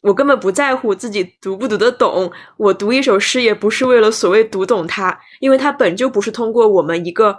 [0.00, 2.32] 我根本不在乎自己读不读得懂。
[2.56, 7.38] 我读一首诗也不是为了所谓读懂它，因为它本就不是通过我们一个，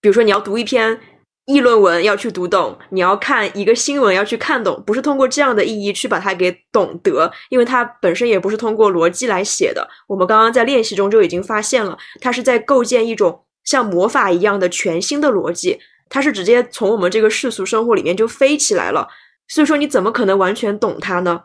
[0.00, 0.98] 比如说你要读一篇
[1.44, 9.88] 议论文要去读懂，你要看一个新闻要去看懂，不是通过这样的意义去把它给懂得，因为它本身也不是通过逻辑来写的。
[10.08, 15.78] 我们刚刚在练习中就已经发现了，它是在构建一种像魔法一样的全新的逻辑。
[16.12, 19.08] 它是直接从我们这个世俗生活里面就飞起来了，
[19.48, 21.44] 所以说你怎么可能完全懂它呢？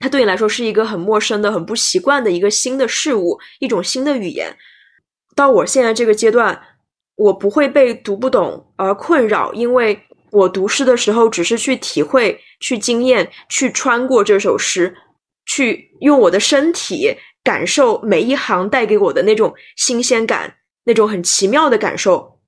[0.00, 4.56] 它对你来说是一个很陌生的、很不习惯的一个新的事物，一种新的语言。
[5.36, 6.60] 到我现在这个阶段，
[7.14, 9.96] 我不会被读不懂而困扰，因为
[10.32, 14.92] 我读诗的时候只是去体会、去经验、去穿过这首诗，
[15.46, 17.14] 去用我的身体
[17.44, 20.52] 感受每一行带给我的那种新鲜感，
[20.82, 22.39] 那种很奇妙的感受。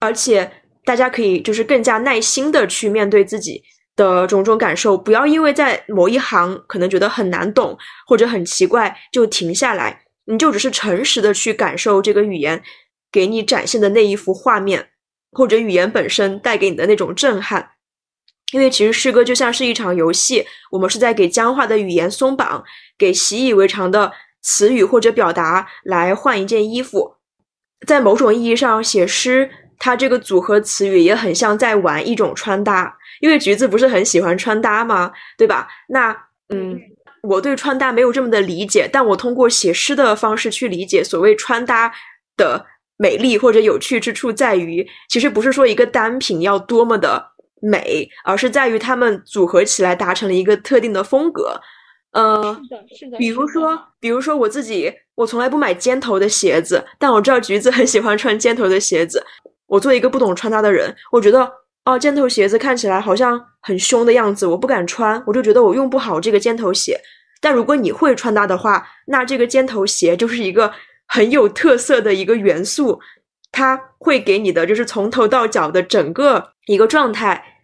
[0.00, 0.50] 而且
[0.84, 3.62] 大家可以就是更加耐心的去面对自己
[3.96, 7.76] 的种种感受，不要因为在某一行可能觉得很难懂
[8.06, 12.62] 或者很奇怪就停下来，你就只是诚实的去感受这个语言
[13.10, 14.88] 给你展现的那一幅画面，
[15.32, 17.70] 或者语言本身带给你的那种震撼。
[18.52, 22.64] 因为其实诗歌就像是一场游戏，我们是在给僵化的语言松绑，
[22.96, 27.16] 给习以为常的词语或者表达来换一件衣服，
[27.86, 29.50] 在某种意义上写诗。
[29.78, 35.12] 它这个组合词语也很像在玩一种穿搭，因为橘子不是很喜欢穿搭吗？
[35.36, 35.68] 对吧？
[35.88, 36.16] 那
[36.48, 36.78] 嗯，
[37.22, 41.92] 我对穿搭没有这么的理解，但我通过写诗的方式去理解所谓穿搭
[42.36, 42.64] 的
[42.96, 51.60] 美丽或者有趣之处，在于其实不是说一个单品要多么的美，而是在于它们组合起来达成了一个特定的风格。
[52.12, 53.18] 呃，是的，是的。
[53.18, 59.24] 比如说，比如说我自己，我从来不买尖头的鞋子，但我知道橘子很喜欢穿尖头的鞋子。
[59.68, 61.48] 我作为一个不懂穿搭的人，我觉得
[61.84, 67.00] 哦，尖头鞋子看起来好像很凶的样子，我不敢穿，我就觉得我用不好这个尖头鞋。
[67.40, 70.72] 但如果你会穿搭的话，那这个尖头鞋就是一个
[71.06, 73.00] 很有特色的一个元素，
[73.52, 77.60] 它会给你的就是从头到脚的整个一个状态，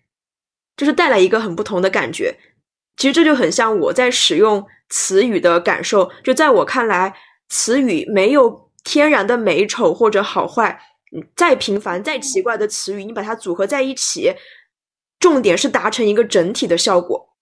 [0.77, 2.35] 就是带来一个很不同的感觉。
[2.97, 7.13] 其实这就很像我在使用词语的感受，就在我看来，
[7.49, 10.81] 词语没有天然的美丑或者好坏。
[11.37, 14.33] 再平凡、再奇怪的词语，你把它组合在一起，
[15.19, 17.35] 重点是达成一个整体的效果，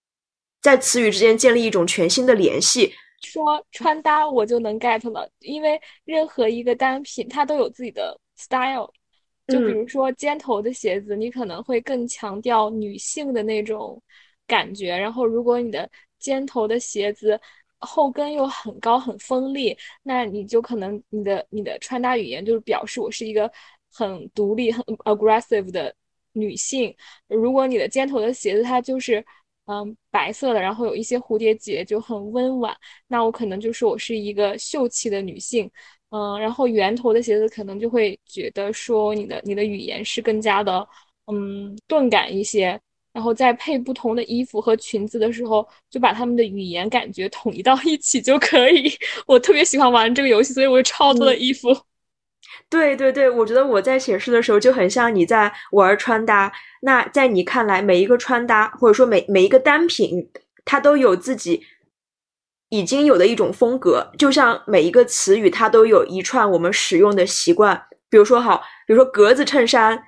[0.61, 2.95] 在词语之间建立一种全新的联系。
[3.23, 8.91] 说穿搭，我就能 get 了，因为任何一个单品它都有自己的 style，
[9.47, 14.03] 就比如说尖头的鞋子，你可能会更强调女性的那种
[14.47, 14.97] 感觉。
[14.97, 17.41] 然后，如果你的尖头的鞋子
[17.83, 23.51] 后跟又很高很锋利，那你就可能你的你的穿搭语言就是表示我是一个
[23.93, 25.95] 很独立、很 aggressive 的
[26.33, 26.95] 女性。
[27.28, 29.24] 如果你的尖头的鞋子它就是
[29.66, 32.74] 嗯白色的，然后有一些蝴蝶结，就很温婉，
[33.07, 35.70] 那我可能就是我是一个秀气的女性。
[36.11, 40.87] 嗯，然后圆头的鞋子可能就会觉得说你的你的语言是更加的
[41.26, 42.78] 嗯钝感一些，
[43.13, 48.93] 然后再配不同的衣服和裙子的时候，就把他们的语言感觉统一到一起就可以。
[49.27, 51.69] 我特别喜欢玩这个游戏，所以我有超多的衣服。
[52.69, 56.53] 对对对，我觉得我在写诗的时候就很像你在玩穿搭。
[56.83, 60.31] 那在你看来，每一个穿搭或者说每每一个单品，
[60.65, 61.65] 它都有自己。
[62.71, 67.79] 已经有的一种风格，就像每一个词语，它都有一串我们使用的习惯。
[68.09, 70.03] 比如说，好，比如说格子衬衫，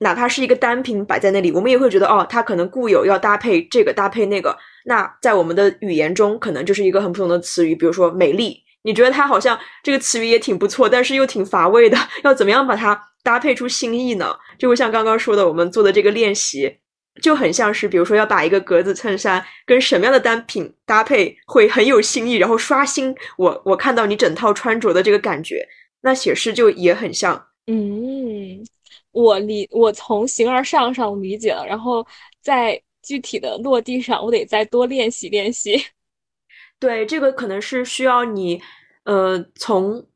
[0.00, 4.56] 哪怕是一个单品摆在那里，我们也会觉得，哦，它可能固有要搭配这个搭配那个。
[4.86, 7.74] 那在我们的语言中，可能就是一个很普通的词语。
[7.74, 11.96] 比如说美丽，你觉得它好像这个词语也挺不错，但是又挺乏味的。
[12.24, 14.34] 要怎么样把它搭配出新意呢？
[14.58, 16.78] 就会像刚刚说的，我们做的这个练习。
[17.20, 25.68] 就很像是，比如说要把一个格子衬衫跟什么样的单品搭配会很有新意，然后刷新我我看到你整套穿着的这个感觉。
[26.00, 27.48] 那写诗就也很像。
[27.66, 28.64] 嗯，
[29.12, 32.06] 我理我从形而上上理解了，然后
[32.40, 35.82] 在具体的落地上，我得再多练习练习。
[36.78, 38.60] 对，这个可能是需要你，
[39.04, 40.06] 呃，从。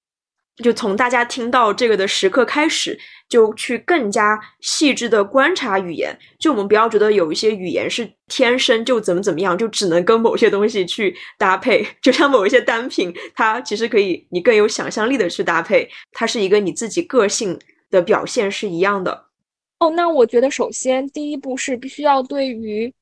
[0.62, 2.96] 就从大家听到这个的时刻开始，
[3.28, 6.16] 就去更加细致的观察语言。
[6.38, 11.84] 就我们不要觉得有一些语言是天生就怎么怎么样，就只能跟某些东西去搭配。
[12.00, 17.58] 就像某一些单品，它其实可以你更有想象力的去搭配，它是一个你自己个性
[17.94, 19.26] 的表现是一样的。
[19.78, 22.92] 哦，那我觉得首先第一步是必须要对于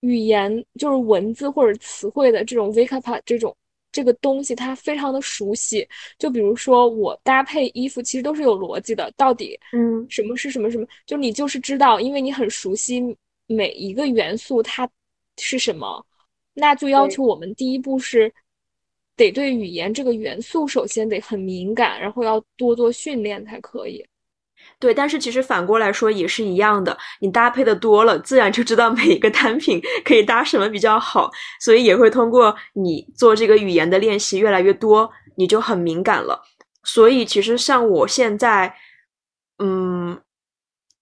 [0.00, 3.56] 语言，就是文字或者词汇的这种 wake up 这种。
[3.92, 9.10] 这个东西它非常的熟悉，就比如说我搭配衣服，其实都是有逻辑的。
[9.16, 10.86] 到底，嗯，什么是什么什么？
[11.06, 13.00] 就你就是知道，因为你很熟悉
[13.46, 14.86] 每一个元素它
[15.38, 16.04] 是什么，
[16.52, 18.30] 那就要求我们第一步是
[19.16, 24.04] 得对语言这个元素首先得很敏感，然后要多做训练才可以。
[24.78, 36.42] 对，但是其实反过来说也是一样的，你搭配的多了，自然就知道每一个单品 可以搭什么比较好，所以也会通过你做这个语言的练习越来越多，你就很敏感了。
[36.84, 38.74] 所以其实像我现在，
[39.58, 40.20] 嗯，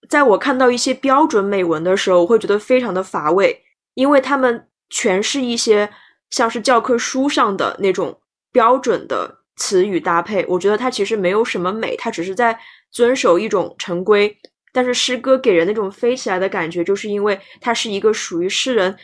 [0.08, 3.60] 在我看到一些标准美文的时候，我会觉得非常的乏味，
[3.94, 5.90] 因为他们全是一些
[6.30, 8.16] 像是教科书上的那种
[8.52, 12.56] 标准的词语搭配，我觉得它其实没有什么美，它只是在。
[12.94, 14.34] 遵守一种成规，
[14.72, 18.96] 但是诗歌给人那种飞起来的感觉，就是因为它是一个属于诗人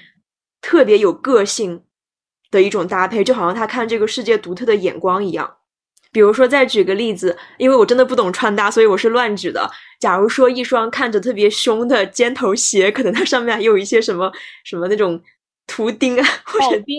[0.62, 1.82] 特别有个性
[2.51, 5.57] 的一种搭配，就好像他看这个世界独特的眼光一样。
[6.12, 9.70] 比如说，再举个例子，因为我真的不懂穿搭，所以我是乱举的。
[10.01, 14.32] 假如说一双看着特别凶的尖头鞋，可能它上面还有一些什么
[14.64, 15.20] 什么那种
[15.66, 16.97] 图钉啊，或者钉，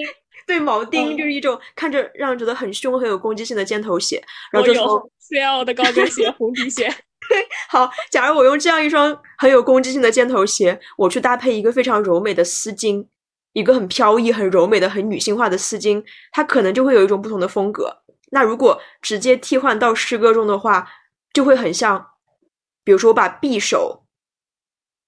[0.52, 4.22] 对，铆钉，就是一种看着让人觉得很凶、很有攻击性的尖头鞋。
[4.52, 5.10] 然后就说。
[5.32, 5.64] C.L.
[5.64, 6.94] 的高跟鞋，红皮 鞋。
[7.70, 13.08] 好，假如我用这样一双很有攻击性的尖头鞋，我去搭配一个非常柔美的丝巾，
[13.54, 18.04] 一个很飘逸、很柔美的、很女性化的丝巾，它可能就会有一种不同的风格。
[18.32, 20.86] 那如果直接替换到诗歌中的话，
[21.32, 22.06] 就会很像，
[22.84, 24.04] 比如说我把匕首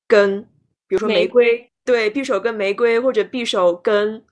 [0.08, 0.44] 跟，
[0.88, 4.24] 比如说玫瑰，对，匕首跟玫瑰，或者匕首跟。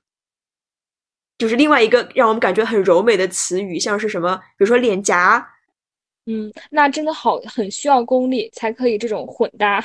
[1.42, 5.44] 就是另外一个让我们感觉很柔美的词语，像是什么，比如说脸颊，
[6.28, 9.84] 嗯，那真的好，很需要功力才可以这种混搭，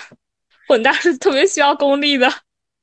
[0.68, 2.30] 混搭是特别需要功力的。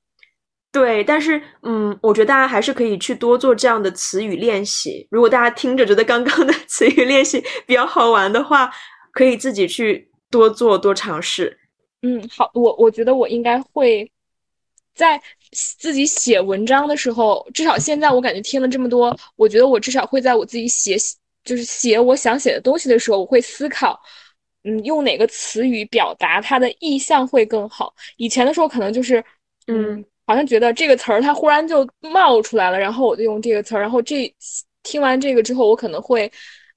[0.74, 5.08] 对，但是，嗯，我觉得大家还是可以去多做这样的词语练习。
[5.12, 8.74] 如果大家听着觉得刚刚的 词语练习比较好玩的话，
[9.12, 11.60] 可以自己去多做多尝试。
[12.02, 14.10] 嗯，好，我我觉得我应该会。
[14.96, 15.20] 在
[15.54, 20.98] 自己写文章的时候，至少现在我感觉听了这么多，我觉得我至少会在我自己写，
[21.44, 24.00] 就是写我想写的东西的时候，我会思考，
[24.64, 27.94] 嗯，用哪个词语表达它的意象会更好。
[28.18, 29.24] 以前的时候可能就是，
[29.68, 33.82] 嗯，好像觉得这个词儿它忽然就冒出来了，然后我就用这个词儿。
[33.82, 34.34] 然后这
[34.84, 36.32] 听完这个之后，我可能会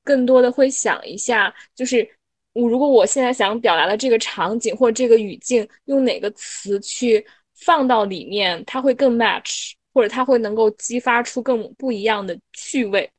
[0.05, 2.09] 更多的会想一下，就是
[2.53, 7.25] 我如果我现在想表达的这个场景或者这个语境，用哪个词去。
[7.57, 13.11] 放到里面，它会更 match，或者它会能够激发出更不一样的趣味。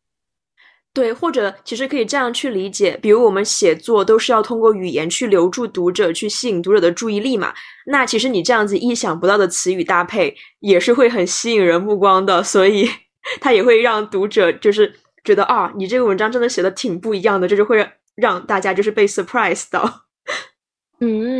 [0.93, 7.53] 对，或者其实可以这样去理解，比如我们写作都是要通过语言去留住读者，去吸引读者的注意力嘛。
[7.85, 12.89] 那其实你这样子意想不到的词语搭配，也是会很吸引人目光的，所以
[13.39, 14.91] 它也会让读者就是
[15.23, 20.06] 觉得啊，你这个文章真的写的挺不一样的，就是会让大家就是被 surprise 到。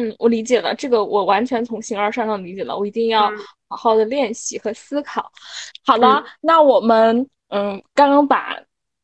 [0.08, 3.32] 嗯，我理解了，这个我完全从形而上上理解了，我一定要
[3.68, 5.32] 好好的练习和思考。
[5.86, 8.58] 好了，那我们嗯，刚刚把。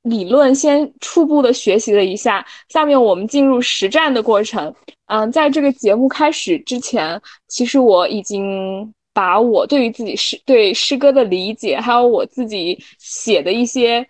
[0.04, 4.76] 理论先初步的学习了一下，下面我们进入实战的过程。
[5.06, 14.06] 嗯，在这个节目开始之前，其实我已经把我对于自己诗对诗歌的理解，还有我自己写的一些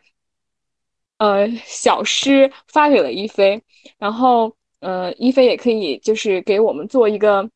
[1.19, 3.61] 呃小诗发给了一菲，
[3.99, 4.51] 然后
[4.84, 7.49] 呃一菲也可以就是给我们做一个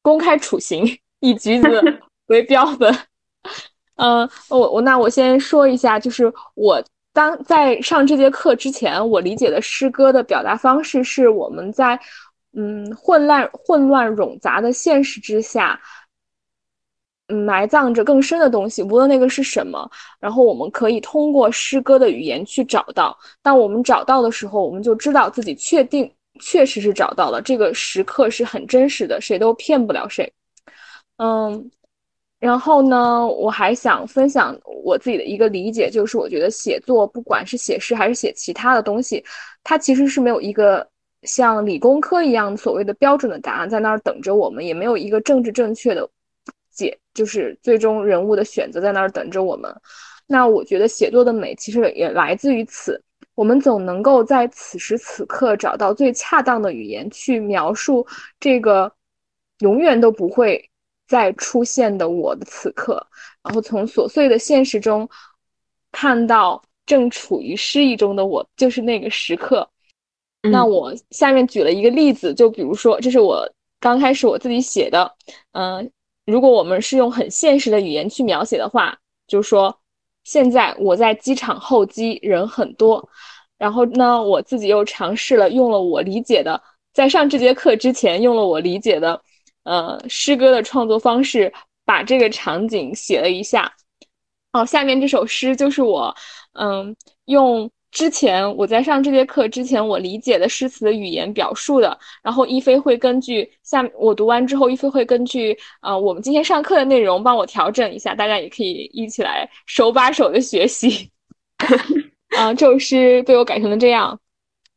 [0.00, 0.86] 公开处刑，
[1.18, 1.68] 以橘子
[2.28, 2.94] 为标本。
[3.96, 6.82] 嗯，我我那我先说一下，就是我
[7.12, 12.00] 当在上这节课之前，我理解的诗歌的表达方式是我们在
[12.56, 15.78] 嗯混乱混乱冗杂的现实之下，
[17.30, 23.16] 埋葬着更深的东西，无论那个是什么，然后我们可以通过诗歌的语言去找到。
[23.42, 26.10] 当我们找到的时候，我们就知道自己确定
[26.40, 30.32] 确实是找到了，这个时刻是很真实的，谁都骗不了谁。
[31.18, 31.70] 嗯。
[32.40, 39.22] 然后呢，我还想分享我自己的一个理解，就是我觉得写作，不管是写诗还是写其他的东西，
[39.62, 40.88] 它其实是没有一个
[41.24, 46.08] 像理工科一样所谓的标准的答案在那儿等着我们，也没有一个政治正确的
[46.80, 49.74] 解，就是最终人物的选择在那儿等着我们。
[50.26, 53.02] 那我觉得写作的美其实也来自于此，
[53.34, 58.06] 我们总能够在此时此刻找到最恰当的语言去描述
[58.38, 58.92] 这个
[59.58, 60.66] 永远都不会。
[61.10, 63.04] 再出现的我的此刻，
[63.42, 65.08] 然后从琐碎的现实中
[65.90, 69.68] 看到正处于失意中的我，就是那个时刻。
[70.40, 73.44] 那我下面举了一个例子，就比如说，这是我
[73.80, 75.12] 刚开始我自己写的。
[75.50, 75.90] 嗯，
[76.30, 79.76] 如果我们是用很现实的语言去描写的话，就说，
[80.24, 83.08] 现在我在机场候机，人很多。
[83.58, 86.62] 然后呢，我自己又尝试了用了我理解的，
[86.94, 89.20] 在上这节课之前用了我理解的。
[89.64, 91.52] 呃，诗歌的创作方式，
[91.84, 93.70] 把这个场景写了一下。
[94.52, 96.14] 哦，下面这首诗就是我，
[96.54, 101.98] 嗯，用之前我在上这节课之前我理解的诗词的语言表述的。
[102.22, 111.10] 然后一菲会根据下我读完之后，一菲会根据呃我们今天上课的内容帮我调整一下，大家也可以一起来手把手的学习。
[112.36, 114.18] 啊，这首诗被我改成了这样：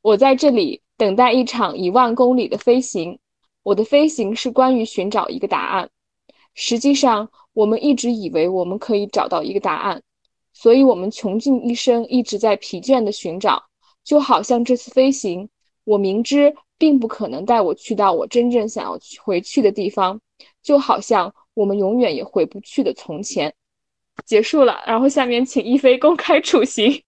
[0.01, 3.17] 我在这里等待一场一万公里的飞行。
[3.61, 5.89] 我的飞行是关于寻找一个答案。
[6.55, 10.01] 实际上，我们一直以为我们可以找到一个答案，
[10.53, 13.63] 所以我们穷尽一生一直在疲倦的寻找。
[14.03, 15.49] 就好像这次飞行，
[15.83, 20.19] 我明知并不可能带我去到我真正想要回去的地方。
[20.61, 23.53] 就好像我们永远也回不去的从前。
[24.25, 27.03] 结束了，然后下面请一飞公开处刑。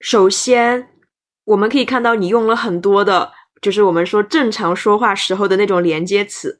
[0.00, 0.88] 首先，
[1.44, 3.32] 我们可以看到你用了很多的。
[3.60, 6.58] 就是我们说正常说话时候的那种连接词，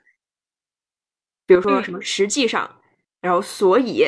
[1.45, 2.77] 比如说什么实际上，
[3.21, 4.07] 然后所以，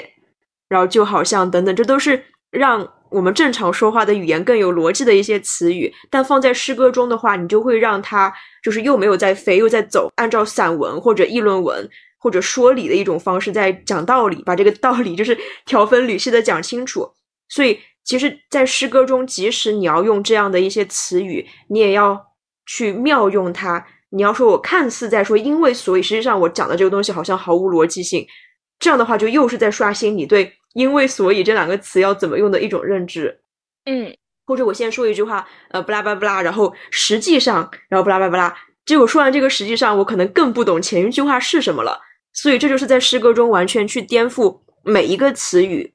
[0.75, 2.21] 然后就好像等等，这都是
[2.51, 5.95] 让我们正常说话的语言更有逻辑的一些词语。
[6.11, 17.09] 但放在诗歌中的话，你就会让它就是又没有在飞，又在走，按照散文或者议论文或者说理的一种方式在讲道理，把这个道理就是条分缕析的讲清楚。
[17.49, 22.35] 所以，其实，在诗歌中，即使你要用这样的一些词语，你也要。
[22.67, 23.85] 去妙用它。
[24.09, 28.27] 你要说我看似在说因为所以，实际上我讲的这个东西好像毫无逻辑性。
[28.79, 33.41] 这样的话，就又是在刷新你对因为所以这两个词要怎么用的一种认知。
[33.87, 34.15] 嗯，
[34.47, 38.55] 或者我先说一句话，呃，不拉不拉不拉，然后实际上，然后不拉不拉不拉。
[38.85, 41.99] 结果说完这个实际上，我可能更不懂前一句话是什么了。
[42.35, 45.95] 所以这就是在诗歌中完全去颠覆每一个词语，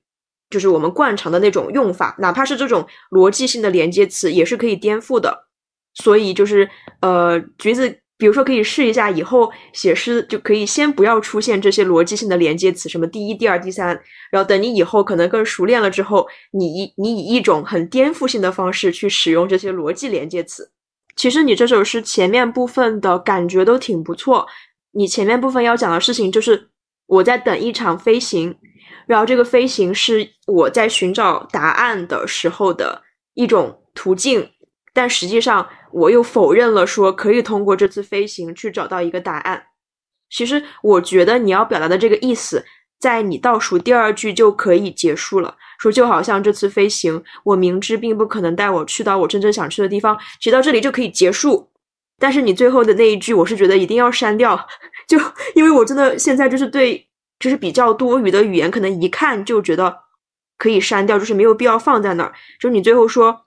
[0.50, 5.48] 就是我们惯常的那种用法，哪怕是这种逻辑性的连接词，也是可以颠覆的。
[5.96, 6.70] 所以就是，
[7.02, 13.88] 呃，橘子，比如说可以试一下，以后写诗就可以先不要出现这些逻辑性的连接词，什么第一、第二、第三，
[14.30, 20.70] 然后等你以后可能更熟练了之后，你你以一种很颠覆性的方式去使用这些逻辑连接词。
[21.16, 24.46] 其实你这首诗前面部分的感觉都挺不错，
[24.92, 26.68] 你前面部分要讲的事情就是
[27.08, 28.54] 我在等一场飞行，
[29.08, 33.02] 然后这个飞行是我在寻找答案的时候的
[33.34, 34.50] 一种途径。
[34.92, 39.64] 但实际上，我又否认了说可以通过这次飞行去找到一个答案。
[40.30, 42.64] 其实，我觉得你要表达的这个意思，
[43.00, 45.56] 在你倒数第二句就可以结束了。
[45.80, 51.70] 说就好像这次飞行，我明知并不可能带我去到我真正想去的地方，其实到这里就可以结束。
[52.20, 54.68] 但是你最后的那一句，我是觉得一定要删掉，
[55.08, 55.18] 就
[55.56, 57.08] 因为我真的现在就是对，
[57.40, 59.98] 就是比较多余的语言，可能一看就觉得
[60.58, 62.34] 可以删掉，就是没有必要放在那儿。
[62.60, 63.46] 就你最后说，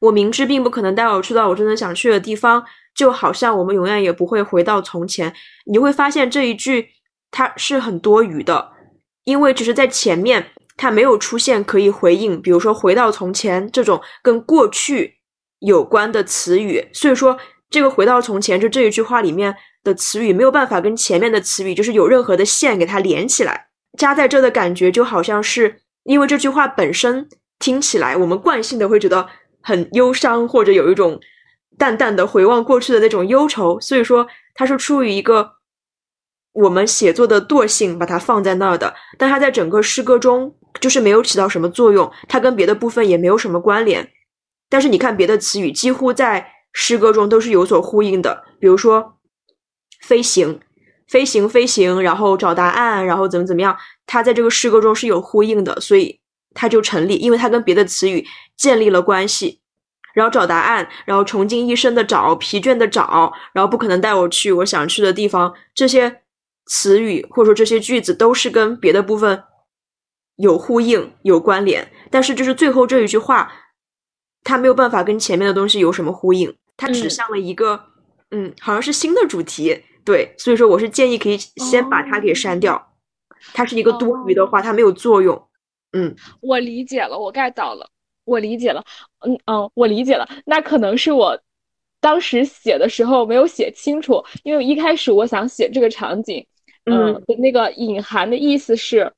[0.00, 5.32] 我明知并不可能带我去到我真的想去的地方，就好像我们永远也不会回到从前。
[5.66, 6.88] 你会发现这一句
[7.30, 8.70] 它是很多余的，
[9.24, 15.18] 因为只是在前面它没有出现可以回应，比如说回到从前这种跟过去
[15.60, 17.38] 有关的词语，所以说。
[17.70, 23.66] 这个回到从前，就这一句话里面的词语没有办法跟前面的词语就是有任何的线给它连起来，
[23.98, 27.28] 加在这的感觉就好像是因为这句话本身
[27.58, 29.28] 听起来我们惯性的会觉得
[29.68, 31.20] 很忧伤，或者有一种
[31.76, 35.52] 淡淡的回望过去的那种忧愁，所以说它是出于一个
[36.52, 44.10] 我们写作的惰性把它放在那儿的，但它在整个诗歌中就是没有起到什么作用，它跟别的部分也没有什么关联，
[44.70, 46.52] 但是你看别的词语几乎在。
[46.74, 49.16] 诗歌中都是有所呼应的，比如说
[50.02, 50.60] 飞行、
[51.08, 56.17] 飞行、飞行，然后找答案，然后怎么怎么样，它在这个诗歌中是有呼应的，所以
[56.54, 58.26] 它就成立，因为它跟别的词语
[58.56, 59.60] 建立了关系。
[60.14, 66.22] 然后找答案，然后穷尽一生的找，疲倦的找，然后不可能带我去我想去的地方，这些
[66.66, 69.44] 词语或者说这些句子都是跟别的部分
[70.36, 73.52] 有呼应、有关联，但是就是最后这一句话。
[74.44, 77.78] 它没有办法跟前面的东西有什么呼应，它指向了一个，
[78.30, 82.94] 嗯，好像是新的主题，对，所以说我是建议可以先把它给删掉，
[83.52, 85.47] 它是一个多余的话，它没有作用，
[85.98, 87.88] 嗯，我理解了，我 get 到了，
[88.24, 88.84] 我理解了，
[89.26, 91.40] 嗯嗯，我理解了，那可能是我
[92.00, 96.46] 当时写的时候没有写清楚，因为一开始我想写这个场景，
[96.84, 99.12] 嗯，的那个隐含的意思是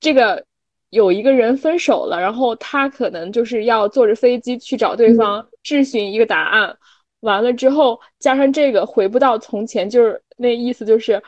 [0.00, 0.44] 这个。
[0.90, 6.78] 有一个人分手了，然后他可能就是要坐着飞机去找对方，质询一个答案。
[7.20, 11.20] 完了之后，加上这个回不到从前，就是那意思就是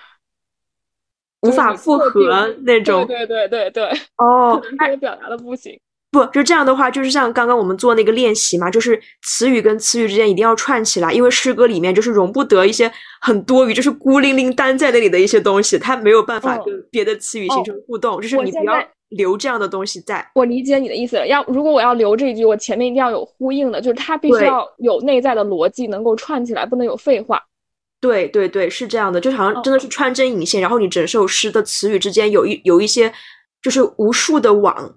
[1.42, 3.06] 无法复合那种。
[3.06, 3.84] 对对对对。
[4.16, 5.78] 哦，那我表达的不行。
[6.10, 18.82] 不，就这样的话，就是像刚刚我们做那个练习嘛，就是词语跟词语之间一定要串起来，因为诗歌里面就是容不得一些很多余，就是孤零零单在那里的一些东西，它没有办法跟别的词语形成互动，就是你不要。
[19.10, 21.26] 留这样的东西在，我理解你的意思了。
[21.26, 27.42] 要如果我要留这一句，我前面一定要有呼应的，就是它必须要有内在的逻辑，能够串起来，不能有废话。
[28.00, 33.12] 对对对，是这样的，就好像真的是穿针引线，然后你整首诗的词语之间有一有一些，
[33.60, 34.94] 就是无数的网，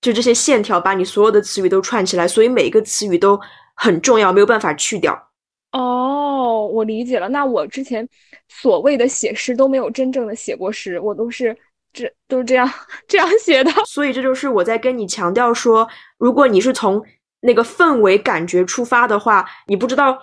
[0.00, 3.40] 就这些线条把你所有的词语都串起来，所以每一个词语都
[3.74, 5.30] 很重要，没有办法去掉。
[5.72, 7.28] 哦，我理解了。
[7.28, 8.08] 那我之前
[8.48, 11.56] 所谓的写诗都没有真正的写过诗，我都是。
[11.92, 12.72] 这都是这样
[13.08, 15.88] 这样写的，所以这就是我在跟你强调说，
[16.18, 17.04] 如果你是从
[17.40, 20.16] 那个氛围感觉出发的话，你不知道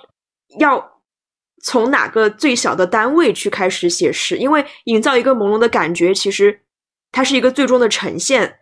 [0.60, 0.97] 要
[1.64, 6.62] 从哪个最小的单位去开始写诗，因为营造一个朦胧的感觉，其实
[7.12, 8.60] 它是一个最终的呈现，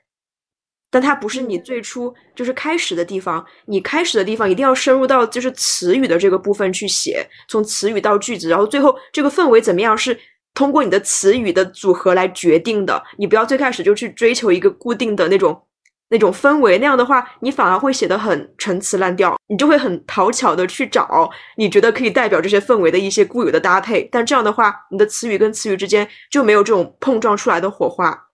[0.90, 3.46] 但它不是你最初就是开始的地方。
[3.66, 10.20] 你开始的地方一定要深入到就是词语的这个部分去写，从词语到句子，然后最后这个氛围怎么样是。
[10.58, 15.62] 通过你的词语的组合来决定的，你不要最开始就去追求一个固定的那种
[16.10, 28.28] 那种氛围，那样的话，你反而会写得很陈词滥调，你就会很讨巧的去找你觉得可以代表这些氛围的一些固有的搭配，但这样的话，你的词语跟词语之间就没有这种碰撞出来的火花。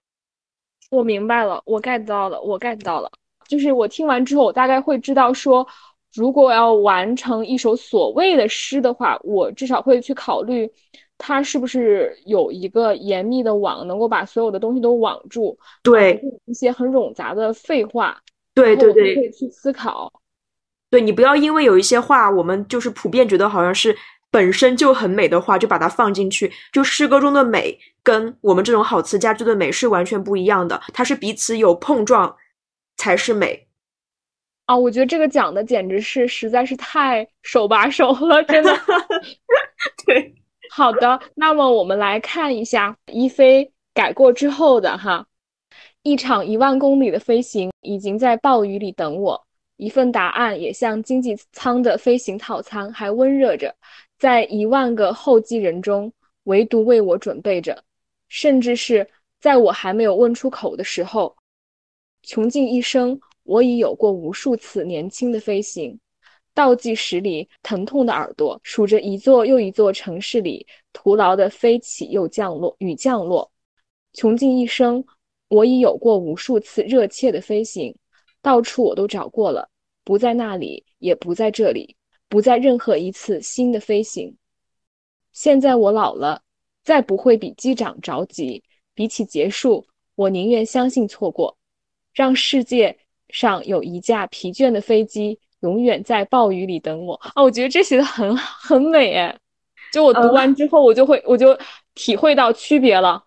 [0.90, 3.10] 我明白了，我 get 到了，我 get 到了，
[3.48, 5.66] 就是我听完之后，我大概会知道说，
[6.14, 10.70] 如果要完成一首所谓的诗的话，我至少会去考虑。
[11.24, 15.56] 它是不是有一个严密的网，能够把所有的东西都网住？
[15.84, 18.20] 对，一些很冗杂的废话。
[18.56, 20.12] 对对对，可以去思考。
[20.90, 23.96] 对你不要因为有一些话，我们就是普遍觉得好像是
[24.32, 26.52] 本身就很美的话，就把它放进去。
[26.74, 30.82] 就诗歌中的美，跟我们这种好词佳句的美是完全不一样的。
[30.92, 32.36] 它是彼此有碰撞，
[32.98, 33.68] 才是美。
[34.66, 38.76] 啊，我觉得这个讲的简直是实在是太手把手了，真的。
[40.08, 40.34] 对。
[40.74, 45.28] 好的，那么我们来看一下一飞改过之后的哈，
[46.02, 49.46] 一场一万公里的飞行已经在暴雨里等我，
[49.76, 53.76] 一份答案也像经济舱的飞行套餐还温热着，
[54.18, 56.10] 在一万个候机人中，
[56.44, 57.84] 唯独为我准备着，
[58.30, 59.06] 甚至是
[59.42, 61.36] 在我还没有问出口的时候，
[62.24, 66.00] 穷尽一生，我已有过无数次年轻的飞行。
[66.54, 73.50] 倒计时里，疼痛的耳朵数着一座又一座城市里徒劳的飞起又降落与降落。
[74.14, 75.04] 穷尽一生，
[75.48, 77.96] 我已有过无数次热切的飞行，
[78.42, 79.70] 到处我都找过了，
[80.04, 81.96] 不在那里，也不在这里，
[82.28, 84.36] 不在任何一次新的飞行。
[85.32, 86.42] 现在我老了，
[86.84, 88.64] 再不会比机长着急。
[88.94, 91.58] 比起结束，我宁愿相信错过，
[92.14, 93.00] 让世界
[93.30, 97.16] 上有一架疲倦的飞机永远在暴雨里等我。
[97.16, 99.36] 啊，我觉得这写的很 很美哎，
[99.92, 101.58] 就我读完之后，我就会我就
[101.96, 103.24] 体会到区别了。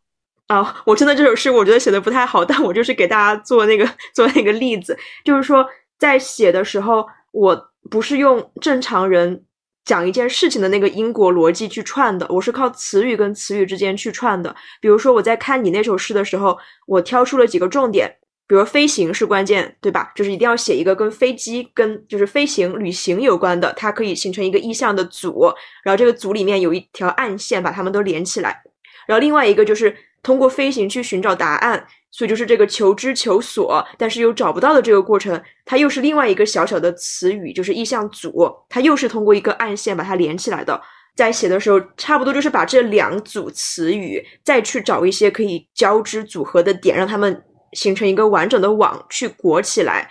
[0.47, 5.67] 啊，我真的这首诗我觉得写的不太好，但我就是给大家做那个做那个例子，就是说
[5.99, 9.45] 在写的时候，我不是用正常人。
[9.85, 14.57] 讲一件事情的那个因果逻辑去串的，我是靠词语跟词语之间去串的。
[14.81, 16.57] 比如说我在看你那首诗的时候，
[16.87, 18.17] 我挑出了几个重点，
[18.47, 20.13] 比如飞行是关键，对吧？
[20.15, 28.63] 就是一定要写一个跟飞机、跟就是飞行、旅行有关的，它可以形成一个意象的组，然后这个组里面有一条暗线把它们都连起来。
[29.07, 31.87] 然后另外一个就是通过飞行去寻找答案。
[32.17, 40.81] 所以就是这个求知求索，但是又找不到的这个过程，它又是另外一个小小的词语，就是意象组，它又是通过一个暗线把它连起来的。
[41.17, 47.43] 在写的时候，差不多就是把这两组词语再去找一些可以交织组合的点，让它们
[47.75, 50.11] 形成一个完整的网去裹起来。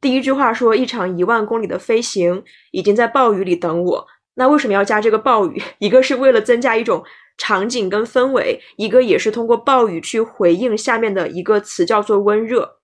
[0.00, 2.42] 第一句话说：“一场一万公里的飞行
[2.72, 5.62] 已经在暴雨里等我。”那为什么要加这个暴雨？
[5.78, 7.04] 一个是为了增加一种。
[7.38, 12.78] 场景跟氛围，一个也是通过暴雨去回应下面的一个词，叫做温热。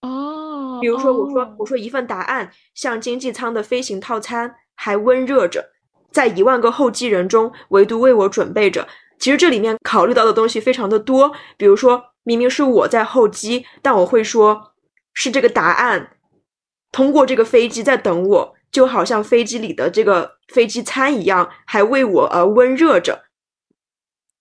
[0.00, 5.62] 哦，比如说我说我说一份答案像经济舱的飞行套餐，还温热着，
[6.10, 8.88] 在一万个候机人中，唯独为我准备着。
[9.18, 14.74] 其实这里面考虑到的东西非常的多，比如说明明是我在候机，但我会说
[15.14, 16.18] 是这个答案
[16.92, 23.24] 通过这个飞机在等我，就好像飞机里的这个飞机餐一样，还为我而温热着。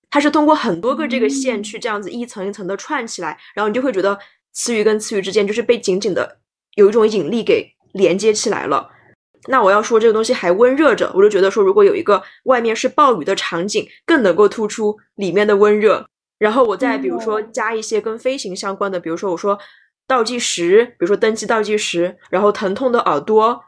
[0.10, 4.20] 它是通过很多个这个线去这样子一层一层的串起来，然后你就会觉得
[4.52, 6.40] 词语跟词语之间就是被紧紧的
[6.76, 8.90] 有一种引力给连接起来了。
[9.48, 16.06] 那我要说这个东西还温热着，我就觉得说如果有一个外面是暴雨的场景，更能够突出里面的温热。
[16.38, 19.58] 然后我再比如说加一些跟飞行相关的，比如说我说
[20.08, 23.60] 倒计时，比如说登机倒计时，然后疼痛的耳朵，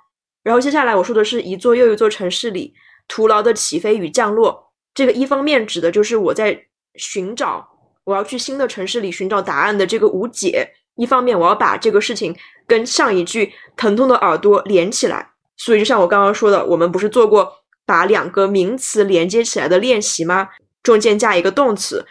[0.43, 2.73] 然后接下来我说的是一座又一座城市里
[3.07, 4.71] 徒劳的起飞与降落。
[4.93, 6.65] 这个一方面指的就是我在
[6.95, 7.67] 寻找，
[8.03, 10.65] 我要去新的城市里寻找答案的这个无解；
[10.95, 12.35] 一方面我要把这个事情
[12.67, 15.31] 跟上一句疼痛的耳朵连起来。
[15.57, 17.51] 所以就像我刚刚说的，我们不是做过
[17.85, 20.47] 把两个名词连接起来的练习吗？
[20.81, 22.05] 中间加一个动词，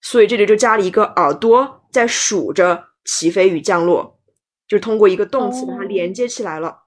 [0.00, 4.18] 所以这里就加了一个耳朵在数着起飞与降落，
[4.68, 6.82] 就通过一个动词把它连接起来了。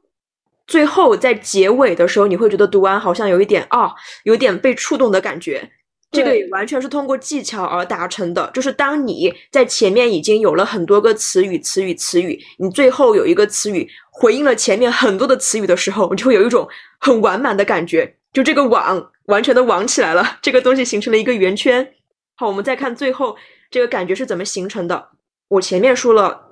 [0.67, 3.91] 最后在结尾的时候，你会觉得读完好像有一点啊，
[4.23, 5.69] 有点被触动的感觉。
[6.11, 8.49] 这个也完全是通过技巧而达成的。
[8.53, 16.67] 就是当你在前面已经有了很多个词语、词语、词语，你最后有一个词语回应了前面很多的词语的时候，你就会有一种
[16.99, 18.13] 很完满的感觉。
[18.33, 21.93] 就这个网完全的网起来了，这个东西形成了一个圆圈。
[22.41, 23.37] 好，我们再看最后
[23.69, 25.09] 这个感觉是怎么形成的。
[25.47, 26.49] 我前面说了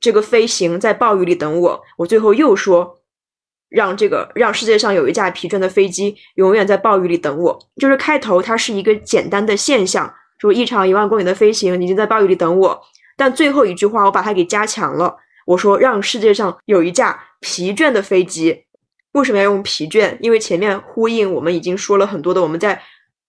[0.00, 2.98] 这个飞行在暴雨里等我，我最后又说。
[3.68, 12.82] 让这个让世界上有一架疲倦的飞机永远在暴雨里等我，就是开头它是一个简单的现象，就是一场一万公里的飞行已经在暴雨里等我。
[13.16, 15.16] 但最后一句话我把它给加强了，
[15.46, 18.64] 我说让世界上有一架疲倦的飞机。
[19.12, 20.16] 为什么要用疲倦？
[20.20, 22.82] 因为前面呼应我们已经说了很多的，我们在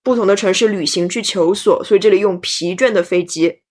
[0.03, 3.61] 不同的城市旅行去求索，所以这里用疲倦的飞机，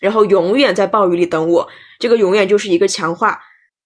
[0.00, 1.68] 然后永远在暴雨里等我。
[1.98, 3.40] 这个永远就是一个强化。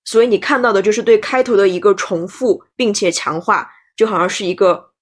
[0.05, 4.93] 所以你看到的就是对开头的一个重复，并且强化，就好像是一个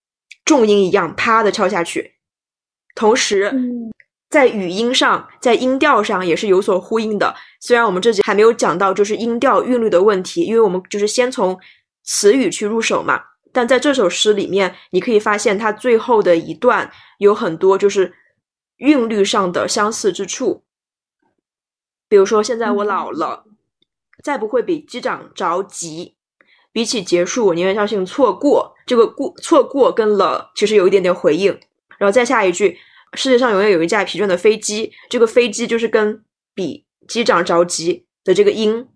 [0.44, 2.14] 重音一样，啪的敲下去。
[2.94, 3.52] 同时，
[4.28, 7.34] 在语音上，在音调上也是有所呼应的。
[7.60, 11.58] 虽然我们这集还没有讲到就是音调韵律的问题，因为我们就是先从
[12.02, 13.22] 词语去入手嘛。
[13.52, 18.14] 但在这首诗里面，你可以发现它最后的一段有很多就是
[18.76, 20.64] 韵律上的相似之处。
[22.08, 23.44] 比如说，现在我老了。
[24.20, 26.16] 再不会比机长着急。
[26.72, 28.74] 比起结束，我宁愿相信错过。
[28.84, 31.52] 这个过错过跟了其实有一点点回应。
[31.98, 32.76] 然后再下一句，
[33.14, 34.92] 世界上永远有一架疲倦的飞机。
[35.08, 38.88] 这个飞机就是跟比机长着急的这个音，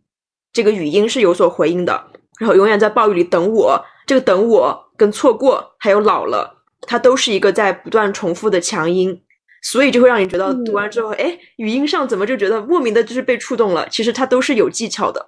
[0.52, 2.10] 这个语音是有所回应的。
[2.40, 3.84] 然后永远在暴雨里等我。
[4.06, 9.22] 这个等我跟错过还有老了，它都是一个在不断重复的强音。
[9.64, 13.88] 所以就会让你觉得读完之后，哎，语音上怎么就觉得莫名的就是被触动了？
[13.88, 15.24] 其实它都是有技巧的。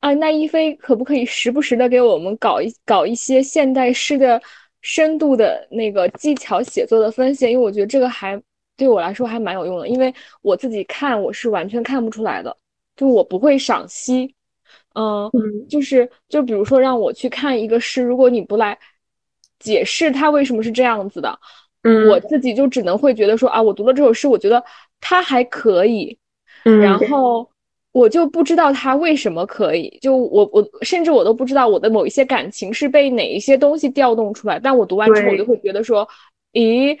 [0.00, 4.42] 啊，那一飞可不可以时不时的给我们搞一搞一些现代诗的
[4.82, 7.48] 深度的那个技巧写作的分析？
[7.48, 8.36] 因为我觉得这个还
[8.76, 10.12] 对我来说还蛮有用的，因为
[10.42, 12.56] 我自己看我是完全看不出来的，
[12.96, 14.34] 就我不会赏析。
[14.94, 15.30] 嗯，
[15.68, 18.78] 就是就比如说让我去看一个诗，如果你不来
[19.58, 21.38] 解释它为什么是这样子的，
[21.82, 24.62] 嗯，我自己就只能会觉得说啊，我读了这首诗，我觉得
[25.00, 26.18] 它还可以，
[26.64, 27.48] 嗯，然后
[27.92, 36.08] 我就不知道它为什么可以，就我我甚至我都不知道我的某一些感情是被哪一些东西调动出来，但我读完之后，我就会觉得说，
[36.52, 36.98] 咦，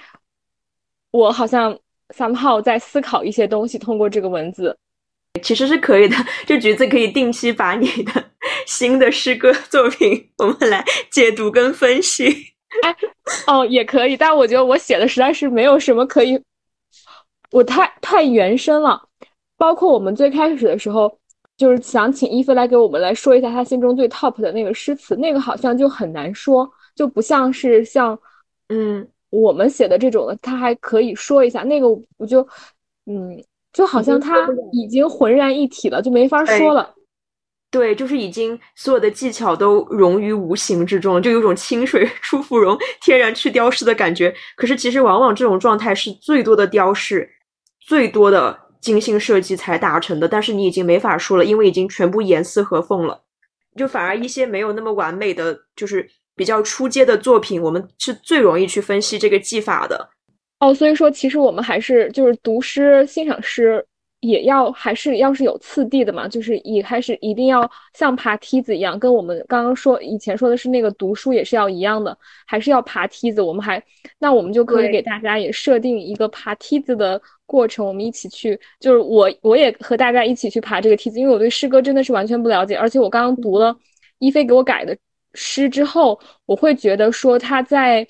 [1.10, 1.76] 我好像
[2.14, 4.76] somehow 在思考一些东西，通过这个文字。
[5.42, 8.24] 其实是可以的， 这橘子可以定期把你的
[8.66, 12.26] 新的诗歌作品， 我们来解读跟分析。
[12.82, 12.96] 哎，
[13.46, 16.40] 哦，也可以，但我觉得我写的实在是没有什么可以，
[17.52, 19.00] 我太太原生了。
[19.56, 21.16] 包括我们最开始的时候，
[21.56, 28.18] 就是想请伊菲来给我们来说一下他心中最 top 的那个诗词，那个好像就很难说，就不像是像
[28.68, 32.46] 嗯我们写的这种的，他还可以说一下那个，我就
[33.06, 33.42] 嗯。
[33.72, 36.94] 就好像他已经浑然一体了，就没法说了。
[37.70, 44.34] 对，就是已经所有的技巧都融于无形之中，就有种清水出芙蓉，天然去雕饰的感觉。
[44.56, 47.30] 可是其实往往这种状态是最多的雕饰，
[47.78, 50.26] 最多的精心设计才达成的。
[50.26, 53.22] 但是你已经没法说了，因为已经全部严丝合缝了。
[53.76, 60.10] 就反而一些没有那么完美的，就是比较出阶的作品，我们是最容易去分析这个技法的。
[60.60, 63.82] 哦，所以说其实我们还是就是读诗、欣赏诗，
[64.20, 72.14] 也要还是要是有次第的嘛，就是一开始一定要像爬梯子一样，跟我们刚刚说以前说的是那个读书也是要一样的，
[72.46, 73.40] 还是要爬梯子。
[73.40, 73.82] 我们还
[74.18, 83.74] 那我们就可以给大家也设定一个爬梯子的过程，我们一起去，就是我我也和大家一起去爬这个梯子，因为我对诗歌真的是完全不了解，而且我刚刚读了
[84.18, 84.94] 一菲给我改的
[85.32, 88.06] 诗之后，我会觉得说他在。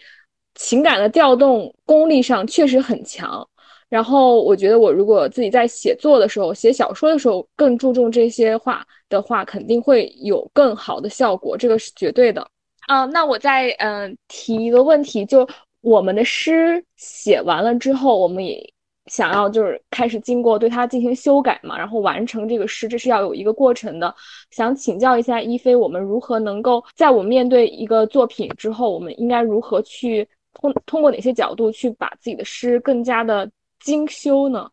[0.62, 3.48] 情感的调动功力上确实很强，
[3.88, 12.46] 然后我觉得我如果自己在写作的时候、写小说的时候更注重这些话的话，肯定会有更好的效果，这个是绝对的。
[12.88, 15.48] 啊，那我再嗯提一个问题，就
[15.80, 18.62] 我们的诗写完了之后，我们也
[19.06, 24.14] 想要就是开始经过对它进行修改嘛，然后完成这个诗，这是要有一个过程的。
[24.50, 30.28] 想请教一下一菲，我们如何能够在我面对一个作品之后，我们应该如何去？
[30.54, 34.68] 通通过哪些角度去把自己的诗更加的精修呢？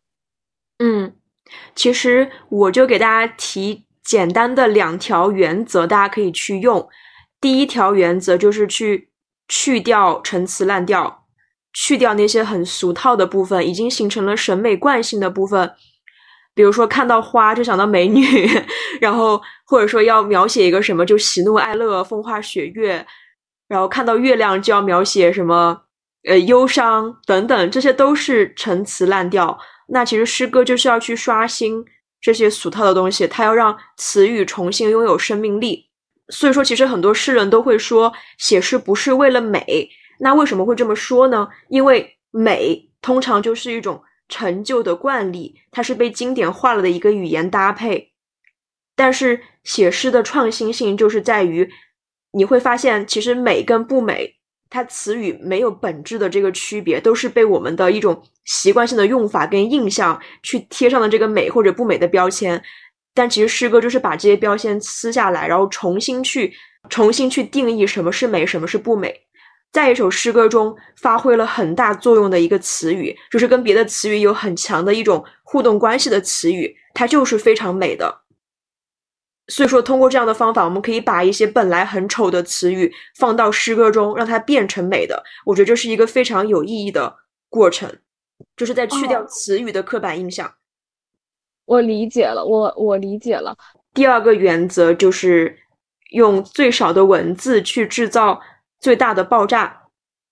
[0.78, 1.14] 嗯，
[1.74, 6.88] 其实我就给大家提简单的两条原则，大家可以去用。
[7.40, 9.10] 第一条原则就是去
[9.48, 11.26] 去掉陈词滥调，
[11.72, 15.72] 去掉那些很俗套的部分，已经形成了审美惯性的部分。
[16.54, 18.24] 比如说看到花就想到美女，
[19.00, 23.06] 然后或者说要描写一个什么就喜怒哀乐、风花雪月。
[23.68, 25.82] 然后看到月亮就要描写什么，
[26.26, 29.58] 呃，忧伤等等，这些都是陈词滥调。
[29.88, 31.84] 那其实诗歌就是要去刷新
[32.18, 35.86] 这些俗套的东西，它要让词语重新拥有生命力。
[36.30, 39.90] 所以说，其实很多诗人都会说，写诗不是为了美。
[40.18, 41.46] 那为什么会这么说呢？
[41.68, 48.12] 因为美通常就是一种陈旧的惯例，它是被经典化了的一个语言搭配。
[48.96, 51.70] 但是写诗的创新性就是在于。
[52.38, 54.32] 你会发现，其实美跟不美，
[54.70, 62.62] 它词语没有本质的这个区别，都是被我们的一种习惯性的用法跟印象去贴上了这个美或者不美的标签。
[63.12, 66.52] 但其实诗歌就是把这些标签撕下来，然后重新去
[66.88, 69.12] 重新去定义什么是美，什么是不美。
[69.72, 70.72] 在一首诗歌中
[71.02, 78.22] 发挥了很大作用的一个词语，就是跟别的词语有很强的一种互动关系的词语，它就是非常美的。
[79.50, 85.24] 所以说，通过这样的方法，我们可以把一些本来很丑的词语放到诗歌中，让它变成美的。
[85.46, 87.16] 我觉得这是一个非常有意义的
[87.48, 87.90] 过程，
[88.56, 90.52] 就是在去掉词语的刻板印象。
[91.64, 93.56] 我理解了，我我理解了。
[93.94, 95.58] 第二个原则就是
[96.10, 98.38] 用最少的文字去制造
[98.78, 99.84] 最大的爆炸。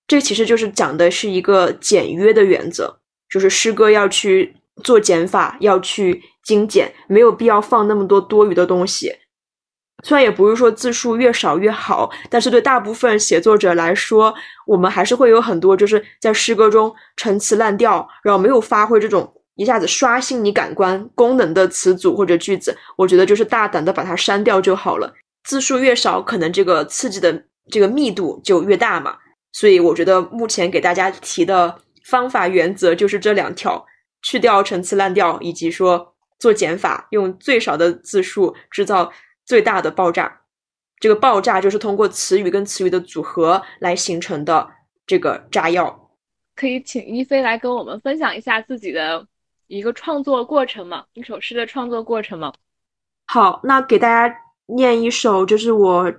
[0.06, 2.98] 这其实就是讲的是一个简约的原则，
[3.30, 6.22] 就是诗歌要去做减法，要去。
[6.46, 9.12] 精简没有必要放那么多多余的东西，
[10.04, 14.32] 虽然也不是说字数越少越好，但是对大部分写作者来说，
[14.64, 25.12] 我们还是会有很多就是在诗歌中陈词滥调，然后没有发挥这种一下子刷新你感官功能的词组或者句子，我觉得就是大胆的把它删掉就好了。
[25.42, 27.42] 字数越少，可能这个刺激的
[27.72, 29.16] 这个密度就越大嘛。
[29.50, 31.76] 所以我觉得目前给大家提的
[32.08, 33.84] 方法原则就是这两条：
[34.22, 36.12] 去掉陈词滥调，以及说。
[36.38, 39.12] 做减法，用最少的字数制造
[39.44, 40.40] 最大的爆炸。
[40.98, 44.68] 这个爆炸就是通过词语跟词语的组合来形成的
[45.06, 46.10] 这个炸药。
[46.54, 49.26] 可以请一菲来跟我们分享一下自己的
[49.66, 51.04] 一个创作过程吗？
[51.14, 52.52] 一首诗的创作过程吗？
[53.26, 54.36] 好，那给大家
[54.66, 56.12] 念一首，就是我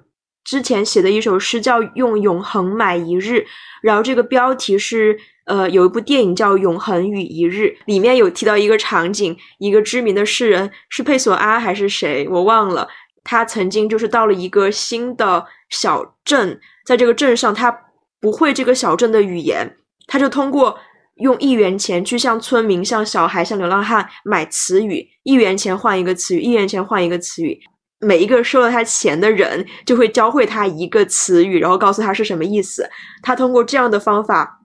[0.43, 3.33] 之前写的一首诗，叫《用永恒买一日》，
[3.81, 5.19] 然后这个标题是。
[5.47, 12.85] 呃，有一部电影叫《永恒与一日》，里面有提到一个场景，一个知名的诗人是佩索阿还是谁，我忘了。
[13.23, 17.73] 他曾经就是到了一个新的小镇，在这个镇上，他
[18.19, 20.77] 不会这个小镇的语言，他就通过
[21.15, 27.57] 用一元钱去向村民、向小孩、向流浪汉买词语，一元钱换一个词语，一元钱换一个词语，
[28.01, 32.89] 每一个收了他钱的人就会教会他一个词语，然后告诉他是什么意思。
[33.21, 34.56] 他通过这样的方法。